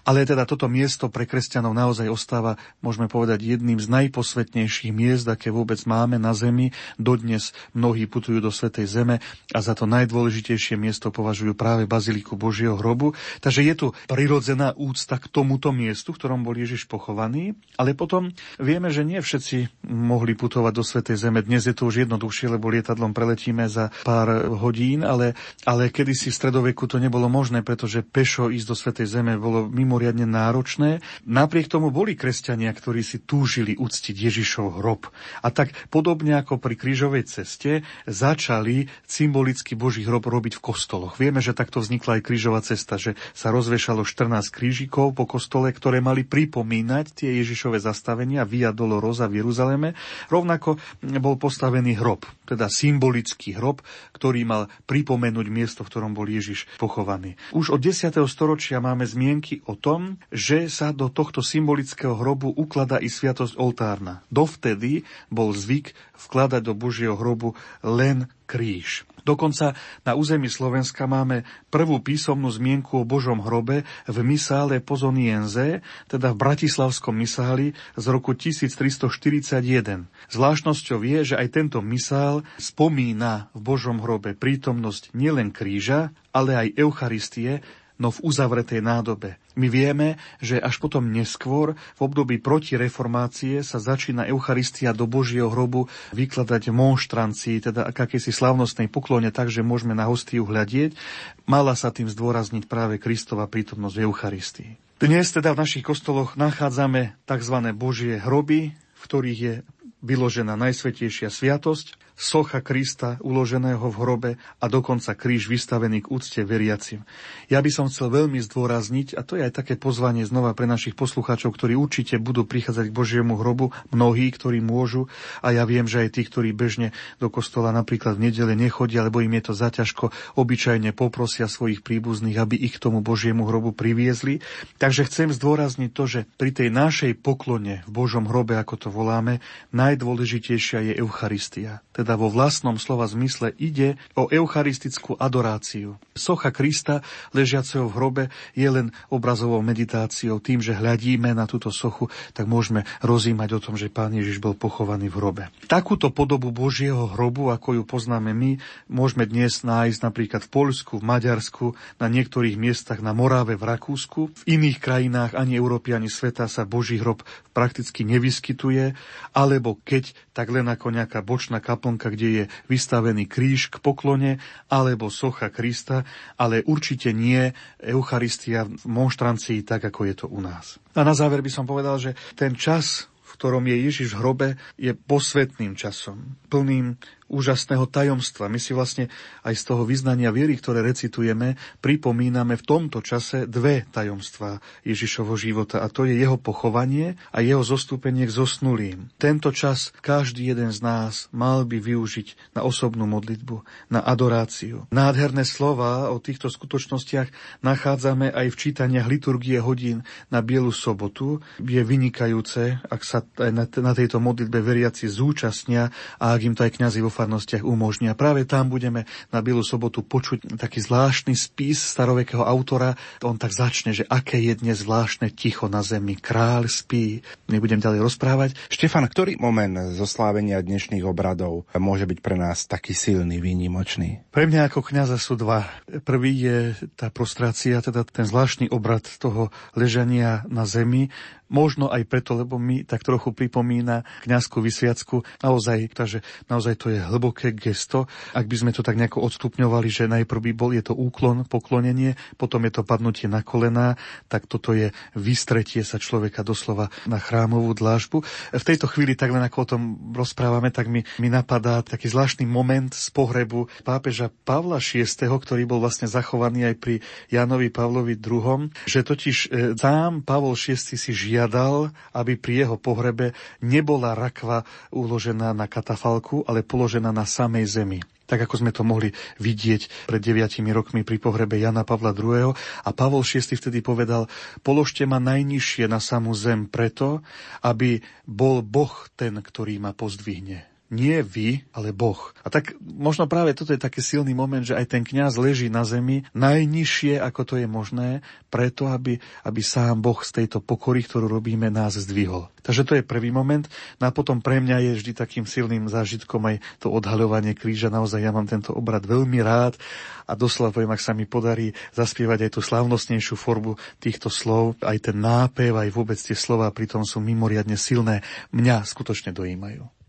Ale 0.04 0.28
teda 0.28 0.44
toto 0.44 0.68
miesto 0.68 1.08
pre 1.08 1.24
kresťanov 1.24 1.72
naozaj 1.72 1.91
ostáva, 2.08 2.56
môžeme 2.80 3.12
povedať, 3.12 3.44
jedným 3.44 3.82
z 3.82 3.92
najposvetnejších 3.92 4.96
miest, 4.96 5.28
aké 5.28 5.52
vôbec 5.52 5.82
máme 5.84 6.16
na 6.16 6.32
zemi. 6.32 6.72
Dodnes 6.96 7.52
mnohí 7.76 8.08
putujú 8.08 8.40
do 8.40 8.54
Svetej 8.54 8.88
Zeme 8.88 9.16
a 9.52 9.60
za 9.60 9.74
to 9.74 9.90
najdôležitejšie 9.90 10.78
miesto 10.78 11.10
považujú 11.10 11.58
práve 11.58 11.90
Baziliku 11.90 12.38
Božieho 12.38 12.78
hrobu. 12.78 13.18
Takže 13.42 13.66
je 13.66 13.74
tu 13.74 13.88
prirodzená 14.06 14.78
úcta 14.78 15.18
k 15.18 15.26
tomuto 15.28 15.74
miestu, 15.74 16.14
v 16.14 16.20
ktorom 16.22 16.46
bol 16.46 16.54
Ježiš 16.54 16.86
pochovaný, 16.86 17.58
ale 17.82 17.98
potom 17.98 18.30
vieme, 18.62 18.94
že 18.94 19.02
nie 19.02 19.18
všetci 19.18 19.88
mohli 19.90 20.38
putovať 20.38 20.74
do 20.78 20.84
Svetej 20.86 21.18
Zeme. 21.18 21.42
Dnes 21.42 21.66
je 21.66 21.74
to 21.74 21.90
už 21.90 22.06
jednoduchšie, 22.06 22.54
lebo 22.54 22.70
lietadlom 22.70 23.18
preletíme 23.18 23.66
za 23.66 23.90
pár 24.06 24.54
hodín, 24.54 25.02
ale, 25.02 25.34
ale 25.66 25.90
kedysi 25.90 26.30
v 26.30 26.38
stredoveku 26.38 26.86
to 26.86 27.02
nebolo 27.02 27.26
možné, 27.26 27.66
pretože 27.66 28.06
pešo 28.06 28.54
ísť 28.54 28.68
do 28.70 28.76
Svetej 28.78 29.08
Zeme 29.10 29.34
bolo 29.42 29.66
mimoriadne 29.66 30.30
náročné. 30.30 31.02
Napriek 31.26 31.66
tomu 31.66 31.81
boli 31.90 32.14
kresťania, 32.14 32.70
ktorí 32.70 33.02
si 33.02 33.24
túžili 33.24 33.74
uctiť 33.74 34.14
Ježišov 34.14 34.84
hrob. 34.84 35.10
A 35.42 35.50
tak 35.50 35.74
podobne 35.90 36.38
ako 36.38 36.62
pri 36.62 36.78
krížovej 36.78 37.26
ceste, 37.26 37.82
začali 38.06 38.92
symbolicky 39.08 39.74
Boží 39.74 40.04
hrob 40.04 40.28
robiť 40.28 40.60
v 40.60 40.64
kostoloch. 40.64 41.18
Vieme, 41.18 41.40
že 41.42 41.56
takto 41.58 41.82
vznikla 41.82 42.20
aj 42.20 42.26
krížová 42.28 42.60
cesta, 42.62 43.00
že 43.00 43.16
sa 43.32 43.50
rozvešalo 43.50 44.04
14 44.04 44.52
krížikov 44.52 45.16
po 45.16 45.24
kostole, 45.24 45.72
ktoré 45.72 46.04
mali 46.04 46.28
pripomínať 46.28 47.16
tie 47.16 47.40
Ježišové 47.40 47.80
zastavenia 47.80 48.44
Via 48.44 48.76
Dolorosa 48.76 49.32
v 49.32 49.40
Jeruzaleme. 49.40 49.96
Rovnako 50.28 50.76
bol 51.24 51.40
postavený 51.40 51.96
hrob, 51.96 52.28
teda 52.44 52.68
symbolický 52.68 53.56
hrob, 53.56 53.80
ktorý 54.12 54.44
mal 54.44 54.68
pripomenúť 54.84 55.48
miesto, 55.48 55.88
v 55.88 55.90
ktorom 55.94 56.12
bol 56.12 56.28
Ježiš 56.28 56.68
pochovaný. 56.76 57.40
Už 57.56 57.72
od 57.72 57.80
10. 57.80 58.12
storočia 58.28 58.84
máme 58.84 59.08
zmienky 59.08 59.64
o 59.70 59.80
tom, 59.80 60.20
že 60.34 60.68
sa 60.68 60.92
do 60.92 61.08
tohto 61.08 61.40
symbolického 61.72 62.20
hrobu 62.20 62.52
ukladá 62.52 63.00
i 63.00 63.08
sviatosť 63.08 63.56
oltárna. 63.56 64.20
Dovtedy 64.28 65.08
bol 65.32 65.56
zvyk 65.56 65.96
vkladať 66.20 66.68
do 66.68 66.76
Božieho 66.76 67.16
hrobu 67.16 67.56
len 67.80 68.28
kríž. 68.44 69.08
Dokonca 69.24 69.80
na 70.04 70.12
území 70.20 70.52
Slovenska 70.52 71.08
máme 71.08 71.48
prvú 71.72 72.04
písomnú 72.04 72.52
zmienku 72.52 73.00
o 73.00 73.08
Božom 73.08 73.40
hrobe 73.40 73.88
v 74.04 74.18
misále 74.20 74.84
Pozonienze, 74.84 75.80
teda 76.12 76.36
v 76.36 76.42
Bratislavskom 76.44 77.16
misáli 77.16 77.72
z 77.96 78.06
roku 78.12 78.36
1341. 78.36 80.12
Zvláštnosťou 80.28 81.00
je, 81.08 81.20
že 81.24 81.36
aj 81.40 81.48
tento 81.56 81.80
misál 81.80 82.44
spomína 82.60 83.48
v 83.56 83.64
Božom 83.64 84.04
hrobe 84.04 84.36
prítomnosť 84.36 85.16
nielen 85.16 85.56
kríža, 85.56 86.12
ale 86.36 86.68
aj 86.68 86.68
Eucharistie, 86.76 87.64
no 88.02 88.10
v 88.10 88.26
uzavretej 88.26 88.82
nádobe. 88.82 89.38
My 89.54 89.70
vieme, 89.70 90.18
že 90.42 90.58
až 90.58 90.82
potom 90.82 91.14
neskôr, 91.14 91.78
v 91.78 92.00
období 92.02 92.42
protireformácie, 92.42 93.62
sa 93.62 93.78
začína 93.78 94.26
Eucharistia 94.26 94.90
do 94.98 95.06
Božieho 95.06 95.54
hrobu 95.54 95.86
vykladať 96.18 96.74
monštrancii, 96.74 97.70
teda 97.70 97.94
akési 97.94 98.34
slavnostnej 98.34 98.90
poklone, 98.90 99.30
takže 99.30 99.62
môžeme 99.62 99.94
na 99.94 100.10
hostiu 100.10 100.50
hľadieť. 100.50 100.98
Mala 101.46 101.78
sa 101.78 101.94
tým 101.94 102.10
zdôrazniť 102.10 102.66
práve 102.66 102.98
Kristova 102.98 103.46
prítomnosť 103.46 103.96
v 104.02 104.04
Eucharistii. 104.10 104.72
Dnes 104.98 105.30
teda 105.30 105.54
v 105.54 105.62
našich 105.62 105.86
kostoloch 105.86 106.34
nachádzame 106.34 107.14
tzv. 107.30 107.58
Božie 107.78 108.18
hroby, 108.18 108.74
v 108.74 109.02
ktorých 109.06 109.40
je 109.40 109.54
vyložená 110.02 110.58
Najsvetejšia 110.58 111.30
sviatosť, 111.30 112.01
socha 112.22 112.62
Krista 112.62 113.18
uloženého 113.26 113.82
v 113.82 113.98
hrobe 113.98 114.32
a 114.62 114.70
dokonca 114.70 115.18
kríž 115.18 115.50
vystavený 115.50 116.06
k 116.06 116.12
úcte 116.14 116.46
veriacim. 116.46 117.02
Ja 117.50 117.66
by 117.66 117.74
som 117.74 117.90
chcel 117.90 118.14
veľmi 118.14 118.38
zdôrazniť, 118.38 119.18
a 119.18 119.26
to 119.26 119.42
je 119.42 119.50
aj 119.50 119.58
také 119.58 119.74
pozvanie 119.74 120.22
znova 120.22 120.54
pre 120.54 120.70
našich 120.70 120.94
poslucháčov, 120.94 121.58
ktorí 121.58 121.74
určite 121.74 122.22
budú 122.22 122.46
prichádzať 122.46 122.94
k 122.94 122.98
Božiemu 122.98 123.42
hrobu, 123.42 123.74
mnohí, 123.90 124.30
ktorí 124.30 124.62
môžu, 124.62 125.10
a 125.42 125.50
ja 125.50 125.66
viem, 125.66 125.90
že 125.90 126.06
aj 126.06 126.10
tí, 126.14 126.22
ktorí 126.30 126.54
bežne 126.54 126.94
do 127.18 127.34
kostola 127.34 127.74
napríklad 127.74 128.22
v 128.22 128.30
nedele 128.30 128.54
nechodia, 128.54 129.02
lebo 129.02 129.26
im 129.26 129.34
je 129.42 129.50
to 129.50 129.54
zaťažko, 129.58 130.14
obyčajne 130.38 130.94
poprosia 130.94 131.50
svojich 131.50 131.82
príbuzných, 131.82 132.38
aby 132.38 132.54
ich 132.54 132.78
k 132.78 132.84
tomu 132.86 133.02
Božiemu 133.02 133.50
hrobu 133.50 133.74
priviezli. 133.74 134.46
Takže 134.78 135.10
chcem 135.10 135.34
zdôrazniť 135.34 135.90
to, 135.90 136.04
že 136.06 136.20
pri 136.38 136.54
tej 136.54 136.70
našej 136.70 137.18
poklone 137.18 137.82
v 137.88 137.90
Božom 137.90 138.30
hrobe, 138.30 138.54
ako 138.62 138.76
to 138.78 138.90
voláme, 138.94 139.42
najdôležitejšia 139.74 140.92
je 140.92 140.94
Eucharistia. 141.02 141.82
Teda 141.96 142.11
teda 142.12 142.20
vo 142.20 142.28
vlastnom 142.28 142.76
slova 142.76 143.08
zmysle 143.08 143.56
ide 143.56 143.96
o 144.20 144.28
eucharistickú 144.28 145.16
adoráciu. 145.16 145.96
Socha 146.12 146.52
Krista, 146.52 147.00
ležiaceho 147.32 147.88
v 147.88 147.96
hrobe, 147.96 148.24
je 148.52 148.68
len 148.68 148.92
obrazovou 149.08 149.64
meditáciou. 149.64 150.44
Tým, 150.44 150.60
že 150.60 150.76
hľadíme 150.76 151.32
na 151.32 151.48
túto 151.48 151.72
sochu, 151.72 152.12
tak 152.36 152.52
môžeme 152.52 152.84
rozímať 153.00 153.50
o 153.56 153.64
tom, 153.64 153.80
že 153.80 153.88
Pán 153.88 154.12
Ježiš 154.12 154.44
bol 154.44 154.60
pochovaný 154.60 155.08
v 155.08 155.24
hrobe. 155.24 155.44
Takúto 155.72 156.12
podobu 156.12 156.52
Božieho 156.52 157.08
hrobu, 157.16 157.48
ako 157.48 157.80
ju 157.80 157.84
poznáme 157.88 158.36
my, 158.36 158.60
môžeme 158.92 159.24
dnes 159.24 159.64
nájsť 159.64 160.04
napríklad 160.04 160.44
v 160.44 160.52
Poľsku, 160.52 161.00
v 161.00 161.08
Maďarsku, 161.08 161.66
na 161.96 162.12
niektorých 162.12 162.60
miestach 162.60 163.00
na 163.00 163.16
Moráve, 163.16 163.56
v 163.56 163.72
Rakúsku. 163.72 164.36
V 164.36 164.44
iných 164.52 164.84
krajinách 164.84 165.32
ani 165.40 165.56
Európy, 165.56 165.96
ani 165.96 166.12
sveta 166.12 166.52
sa 166.52 166.68
Boží 166.68 167.00
hrob 167.00 167.24
prakticky 167.52 168.04
nevyskytuje, 168.08 168.96
alebo 169.36 169.80
keď, 169.84 170.12
tak 170.36 170.52
len 170.52 170.68
ako 170.68 170.92
nejaká 170.92 171.24
bočná 171.24 171.60
kaplnka 171.60 172.01
stránka, 172.02 172.18
kde 172.18 172.28
je 172.34 172.44
vystavený 172.66 173.30
kríž 173.30 173.70
k 173.70 173.78
poklone, 173.78 174.42
alebo 174.74 175.14
socha 175.14 175.54
Krista, 175.54 176.02
ale 176.42 176.66
určite 176.66 177.14
nie 177.14 177.54
Eucharistia 177.78 178.66
v 178.66 178.86
monštrancii, 178.90 179.62
tak 179.62 179.86
ako 179.86 180.10
je 180.10 180.16
to 180.18 180.26
u 180.26 180.42
nás. 180.42 180.82
A 180.98 181.06
na 181.06 181.14
záver 181.14 181.46
by 181.46 181.52
som 181.54 181.70
povedal, 181.70 182.02
že 182.02 182.18
ten 182.34 182.58
čas, 182.58 183.06
v 183.22 183.30
ktorom 183.38 183.70
je 183.70 183.78
Ježiš 183.86 184.18
v 184.18 184.20
hrobe, 184.20 184.50
je 184.82 184.98
posvetným 184.98 185.78
časom, 185.78 186.42
plným 186.50 186.98
úžasného 187.32 187.88
tajomstva. 187.88 188.52
My 188.52 188.60
si 188.60 188.76
vlastne 188.76 189.08
aj 189.48 189.56
z 189.56 189.64
toho 189.64 189.88
vyznania 189.88 190.36
viery, 190.36 190.60
ktoré 190.60 190.84
recitujeme, 190.84 191.56
pripomíname 191.80 192.60
v 192.60 192.68
tomto 192.68 193.00
čase 193.00 193.48
dve 193.48 193.88
tajomstvá 193.90 194.60
Ježišovho 194.84 195.40
života 195.40 195.80
a 195.80 195.88
to 195.88 196.04
je 196.04 196.20
jeho 196.20 196.36
pochovanie 196.36 197.16
a 197.32 197.40
jeho 197.40 197.64
zostúpenie 197.64 198.28
k 198.28 198.36
zosnulým. 198.36 199.08
Tento 199.16 199.56
čas 199.56 199.96
každý 200.04 200.52
jeden 200.52 200.76
z 200.76 200.84
nás 200.84 201.32
mal 201.32 201.64
by 201.64 201.80
využiť 201.80 202.60
na 202.60 202.68
osobnú 202.68 203.08
modlitbu, 203.08 203.64
na 203.88 204.04
adoráciu. 204.04 204.92
Nádherné 204.92 205.48
slova 205.48 206.12
o 206.12 206.20
týchto 206.20 206.52
skutočnostiach 206.52 207.32
nachádzame 207.64 208.28
aj 208.36 208.52
v 208.52 208.60
čítaniach 208.60 209.08
liturgie 209.08 209.64
hodín 209.64 210.04
na 210.28 210.44
Bielu 210.44 210.76
sobotu. 210.76 211.40
Je 211.62 211.80
vynikajúce, 211.80 212.84
ak 212.84 213.02
sa 213.08 213.24
na 213.40 213.94
tejto 213.96 214.20
modlitbe 214.20 214.60
veriaci 214.60 215.08
zúčastnia 215.08 215.94
a 216.20 216.36
ak 216.36 216.42
im 216.44 216.56
to 216.58 216.66
aj 216.68 216.76
kňazi 216.76 217.00
vo 217.00 217.14
farnostiach 217.22 217.62
umožnia. 217.62 218.18
Práve 218.18 218.50
tam 218.50 218.74
budeme 218.74 219.06
na 219.30 219.46
Bielu 219.46 219.62
sobotu 219.62 220.02
počuť 220.02 220.58
taký 220.58 220.82
zvláštny 220.82 221.38
spis 221.38 221.78
starovekého 221.78 222.42
autora. 222.42 222.98
On 223.22 223.38
tak 223.38 223.54
začne, 223.54 223.94
že 223.94 224.10
aké 224.10 224.42
je 224.42 224.58
dnes 224.58 224.82
zvláštne 224.82 225.30
ticho 225.30 225.70
na 225.70 225.86
zemi. 225.86 226.18
Kráľ 226.18 226.66
spí. 226.66 227.22
Nebudem 227.46 227.78
ďalej 227.78 228.02
rozprávať. 228.02 228.50
Štefan, 228.74 229.06
ktorý 229.06 229.38
moment 229.38 229.94
zoslávenia 229.94 230.66
dnešných 230.66 231.06
obradov 231.06 231.70
môže 231.78 232.10
byť 232.10 232.20
pre 232.26 232.36
nás 232.42 232.66
taký 232.66 232.98
silný, 232.98 233.38
výnimočný? 233.38 234.26
Pre 234.34 234.50
mňa 234.50 234.74
ako 234.74 234.82
kňaza 234.82 235.22
sú 235.22 235.38
dva. 235.38 235.70
Prvý 236.02 236.34
je 236.42 236.58
tá 236.98 237.14
prostrácia, 237.14 237.78
teda 237.84 238.02
ten 238.08 238.26
zvláštny 238.26 238.74
obrad 238.74 239.06
toho 239.22 239.54
ležania 239.78 240.42
na 240.50 240.66
zemi, 240.66 241.14
Možno 241.52 241.92
aj 241.92 242.08
preto, 242.08 242.34
lebo 242.40 242.56
mi 242.56 242.88
tak 242.88 243.04
trochu 243.04 243.36
pripomína 243.36 244.08
kňazskú 244.24 244.64
vysviacku. 244.64 245.28
Naozaj, 245.44 245.92
takže 245.92 246.24
naozaj 246.48 246.80
to 246.80 246.88
je 246.96 247.04
hlboké 247.04 247.52
gesto. 247.52 248.08
Ak 248.32 248.48
by 248.48 248.56
sme 248.56 248.72
to 248.72 248.82
tak 248.82 248.96
nejako 248.96 249.20
odstupňovali, 249.28 249.88
že 249.92 250.08
najprv 250.08 250.42
by 250.48 250.52
bol 250.56 250.72
je 250.72 250.80
to 250.80 250.96
úklon, 250.96 251.44
poklonenie, 251.44 252.16
potom 252.40 252.64
je 252.64 252.72
to 252.72 252.88
padnutie 252.88 253.28
na 253.28 253.44
kolená, 253.44 254.00
tak 254.32 254.48
toto 254.48 254.72
je 254.72 254.96
vystretie 255.12 255.84
sa 255.84 256.00
človeka 256.00 256.48
doslova 256.48 256.88
na 257.04 257.20
chrámovú 257.20 257.76
dlážbu. 257.76 258.24
V 258.56 258.64
tejto 258.64 258.88
chvíli, 258.88 259.20
tak 259.20 259.36
len 259.36 259.44
ako 259.44 259.58
o 259.60 259.70
tom 259.76 259.82
rozprávame, 260.16 260.72
tak 260.72 260.88
mi, 260.88 261.04
mi 261.20 261.28
napadá 261.28 261.84
taký 261.84 262.08
zvláštny 262.08 262.48
moment 262.48 262.96
z 262.96 263.12
pohrebu 263.12 263.68
pápeža 263.84 264.32
Pavla 264.32 264.80
VI, 264.80 265.04
ktorý 265.28 265.68
bol 265.68 265.84
vlastne 265.84 266.08
zachovaný 266.08 266.72
aj 266.72 266.76
pri 266.80 266.96
Janovi 267.28 267.68
Pavlovi 267.68 268.16
II, 268.16 268.72
že 268.88 269.04
totiž 269.04 269.38
e, 269.52 269.76
sám 269.76 270.24
Pavol 270.24 270.56
VI 270.56 270.80
si 270.80 271.12
žiada 271.12 271.41
žiadal, 271.42 271.90
aby 272.14 272.38
pri 272.38 272.54
jeho 272.66 272.78
pohrebe 272.78 273.34
nebola 273.66 274.14
rakva 274.14 274.62
uložená 274.94 275.58
na 275.58 275.66
katafalku, 275.66 276.46
ale 276.46 276.62
položená 276.62 277.10
na 277.10 277.26
samej 277.26 277.66
zemi 277.66 278.02
tak 278.32 278.48
ako 278.48 278.64
sme 278.64 278.72
to 278.72 278.88
mohli 278.88 279.12
vidieť 279.44 280.08
pred 280.08 280.24
deviatimi 280.24 280.72
rokmi 280.72 281.04
pri 281.04 281.20
pohrebe 281.20 281.60
Jana 281.60 281.84
Pavla 281.84 282.16
II. 282.16 282.56
A 282.56 282.90
Pavol 282.96 283.28
VI 283.28 283.44
vtedy 283.44 283.84
povedal, 283.84 284.32
položte 284.64 285.04
ma 285.04 285.20
najnižšie 285.20 285.92
na 285.92 286.00
samú 286.00 286.32
zem 286.32 286.64
preto, 286.64 287.20
aby 287.60 288.00
bol 288.24 288.64
Boh 288.64 288.96
ten, 289.20 289.36
ktorý 289.36 289.84
ma 289.84 289.92
pozdvihne. 289.92 290.71
Nie 290.92 291.24
vy, 291.24 291.64
ale 291.72 291.96
Boh. 291.96 292.36
A 292.44 292.52
tak 292.52 292.76
možno 292.84 293.24
práve 293.24 293.56
toto 293.56 293.72
je 293.72 293.80
taký 293.80 294.04
silný 294.04 294.36
moment, 294.36 294.60
že 294.60 294.76
aj 294.76 294.92
ten 294.92 295.08
kňaz 295.08 295.40
leží 295.40 295.72
na 295.72 295.88
zemi 295.88 296.28
najnižšie, 296.36 297.16
ako 297.16 297.42
to 297.48 297.56
je 297.56 297.64
možné, 297.64 298.20
preto, 298.52 298.92
aby, 298.92 299.16
aby 299.48 299.62
sám 299.64 300.04
Boh 300.04 300.20
z 300.20 300.44
tejto 300.44 300.60
pokory, 300.60 301.08
ktorú 301.08 301.32
robíme, 301.32 301.72
nás 301.72 301.96
zdvihol. 301.96 302.52
Takže 302.60 302.84
to 302.84 302.94
je 303.00 303.08
prvý 303.08 303.32
moment. 303.32 303.64
No 304.04 304.12
a 304.12 304.12
potom 304.12 304.44
pre 304.44 304.60
mňa 304.60 304.92
je 304.92 304.92
vždy 305.00 305.12
takým 305.16 305.48
silným 305.48 305.88
zážitkom 305.88 306.44
aj 306.44 306.60
to 306.84 306.92
odhaľovanie 306.92 307.56
kríža. 307.56 307.88
Naozaj 307.88 308.20
ja 308.20 308.36
mám 308.36 308.52
tento 308.52 308.76
obrad 308.76 309.08
veľmi 309.08 309.40
rád 309.40 309.80
a 310.28 310.36
doslova 310.36 310.76
poviem, 310.76 310.92
ak 310.92 311.00
sa 311.00 311.16
mi 311.16 311.24
podarí 311.24 311.72
zaspievať 311.96 312.52
aj 312.52 312.52
tú 312.52 312.60
slavnostnejšiu 312.60 313.40
formu 313.40 313.80
týchto 314.04 314.28
slov, 314.28 314.76
aj 314.84 315.08
ten 315.08 315.16
nápev, 315.24 315.72
aj 315.72 315.88
vôbec 315.96 316.20
tie 316.20 316.36
slova 316.36 316.68
pritom 316.76 317.08
sú 317.08 317.24
mimoriadne 317.24 317.80
silné, 317.80 318.28
mňa 318.52 318.84
skutočne 318.84 319.32
dojímajú. 319.32 320.01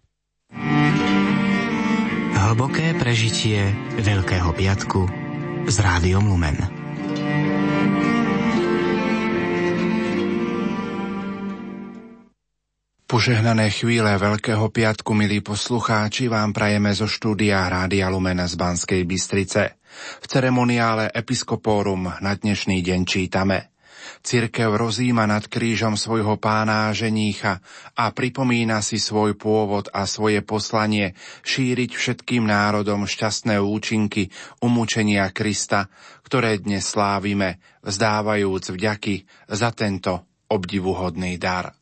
Hlboké 2.36 2.92
prežitie 3.00 3.72
Veľkého 3.96 4.52
piatku 4.52 5.08
s 5.64 5.76
rádiom 5.80 6.28
Lumen. 6.28 6.60
Požehnané 13.08 13.68
chvíle 13.72 14.12
Veľkého 14.16 14.68
piatku, 14.68 15.12
milí 15.16 15.40
poslucháči, 15.40 16.28
vám 16.28 16.52
prajeme 16.52 16.92
zo 16.92 17.08
štúdia 17.08 17.68
Rádia 17.68 18.12
Lumen 18.12 18.40
z 18.44 18.56
Banskej 18.56 19.04
Bystrice. 19.08 19.80
V 20.20 20.26
ceremoniále 20.28 21.12
Episkopórum 21.12 22.08
na 22.20 22.32
dnešný 22.36 22.80
deň 22.80 23.00
čítame– 23.08 23.58
Cirkev 24.22 24.78
rozíma 24.78 25.26
nad 25.26 25.50
krížom 25.50 25.98
svojho 25.98 26.38
pána 26.38 26.86
a 26.86 26.94
ženícha 26.94 27.58
a 27.98 28.14
pripomína 28.14 28.78
si 28.78 29.02
svoj 29.02 29.34
pôvod 29.34 29.90
a 29.90 30.06
svoje 30.06 30.46
poslanie 30.46 31.18
šíriť 31.42 31.90
všetkým 31.90 32.46
národom 32.46 33.02
šťastné 33.02 33.58
účinky 33.58 34.30
umúčenia 34.62 35.26
Krista, 35.34 35.90
ktoré 36.22 36.62
dnes 36.62 36.86
slávime, 36.86 37.58
vzdávajúc 37.82 38.70
vďaky 38.70 39.26
za 39.50 39.74
tento 39.74 40.46
obdivuhodný 40.46 41.34
dar. 41.42 41.74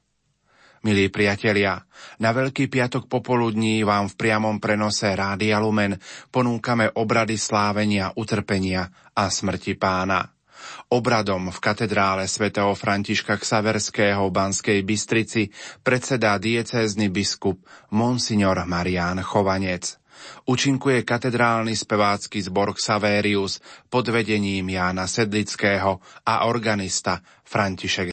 Milí 0.80 1.12
priatelia, 1.12 1.76
na 2.24 2.32
Veľký 2.32 2.72
piatok 2.72 3.04
popoludní 3.04 3.84
vám 3.84 4.08
v 4.08 4.16
priamom 4.16 4.56
prenose 4.56 5.12
Rádia 5.12 5.60
Lumen 5.60 6.00
ponúkame 6.32 6.88
obrady 6.96 7.36
slávenia, 7.36 8.16
utrpenia 8.16 8.88
a 9.12 9.28
smrti 9.28 9.76
pána. 9.76 10.39
Obradom 10.88 11.52
v 11.52 11.58
katedrále 11.60 12.24
svätého 12.24 12.72
Františka 12.72 13.36
Ksaverského 13.36 14.24
v 14.24 14.32
Banskej 14.32 14.80
Bystrici 14.80 15.52
predsedá 15.84 16.40
diecézny 16.40 17.12
biskup 17.12 17.60
Monsignor 17.92 18.64
Marián 18.64 19.20
Chovanec. 19.20 20.00
Učinkuje 20.48 21.04
katedrálny 21.04 21.76
spevácky 21.76 22.40
zbor 22.40 22.72
Xaverius 22.72 23.60
pod 23.92 24.08
vedením 24.08 24.68
Jána 24.68 25.04
Sedlického 25.04 26.00
a 26.24 26.44
organista 26.48 27.20
František 27.44 28.08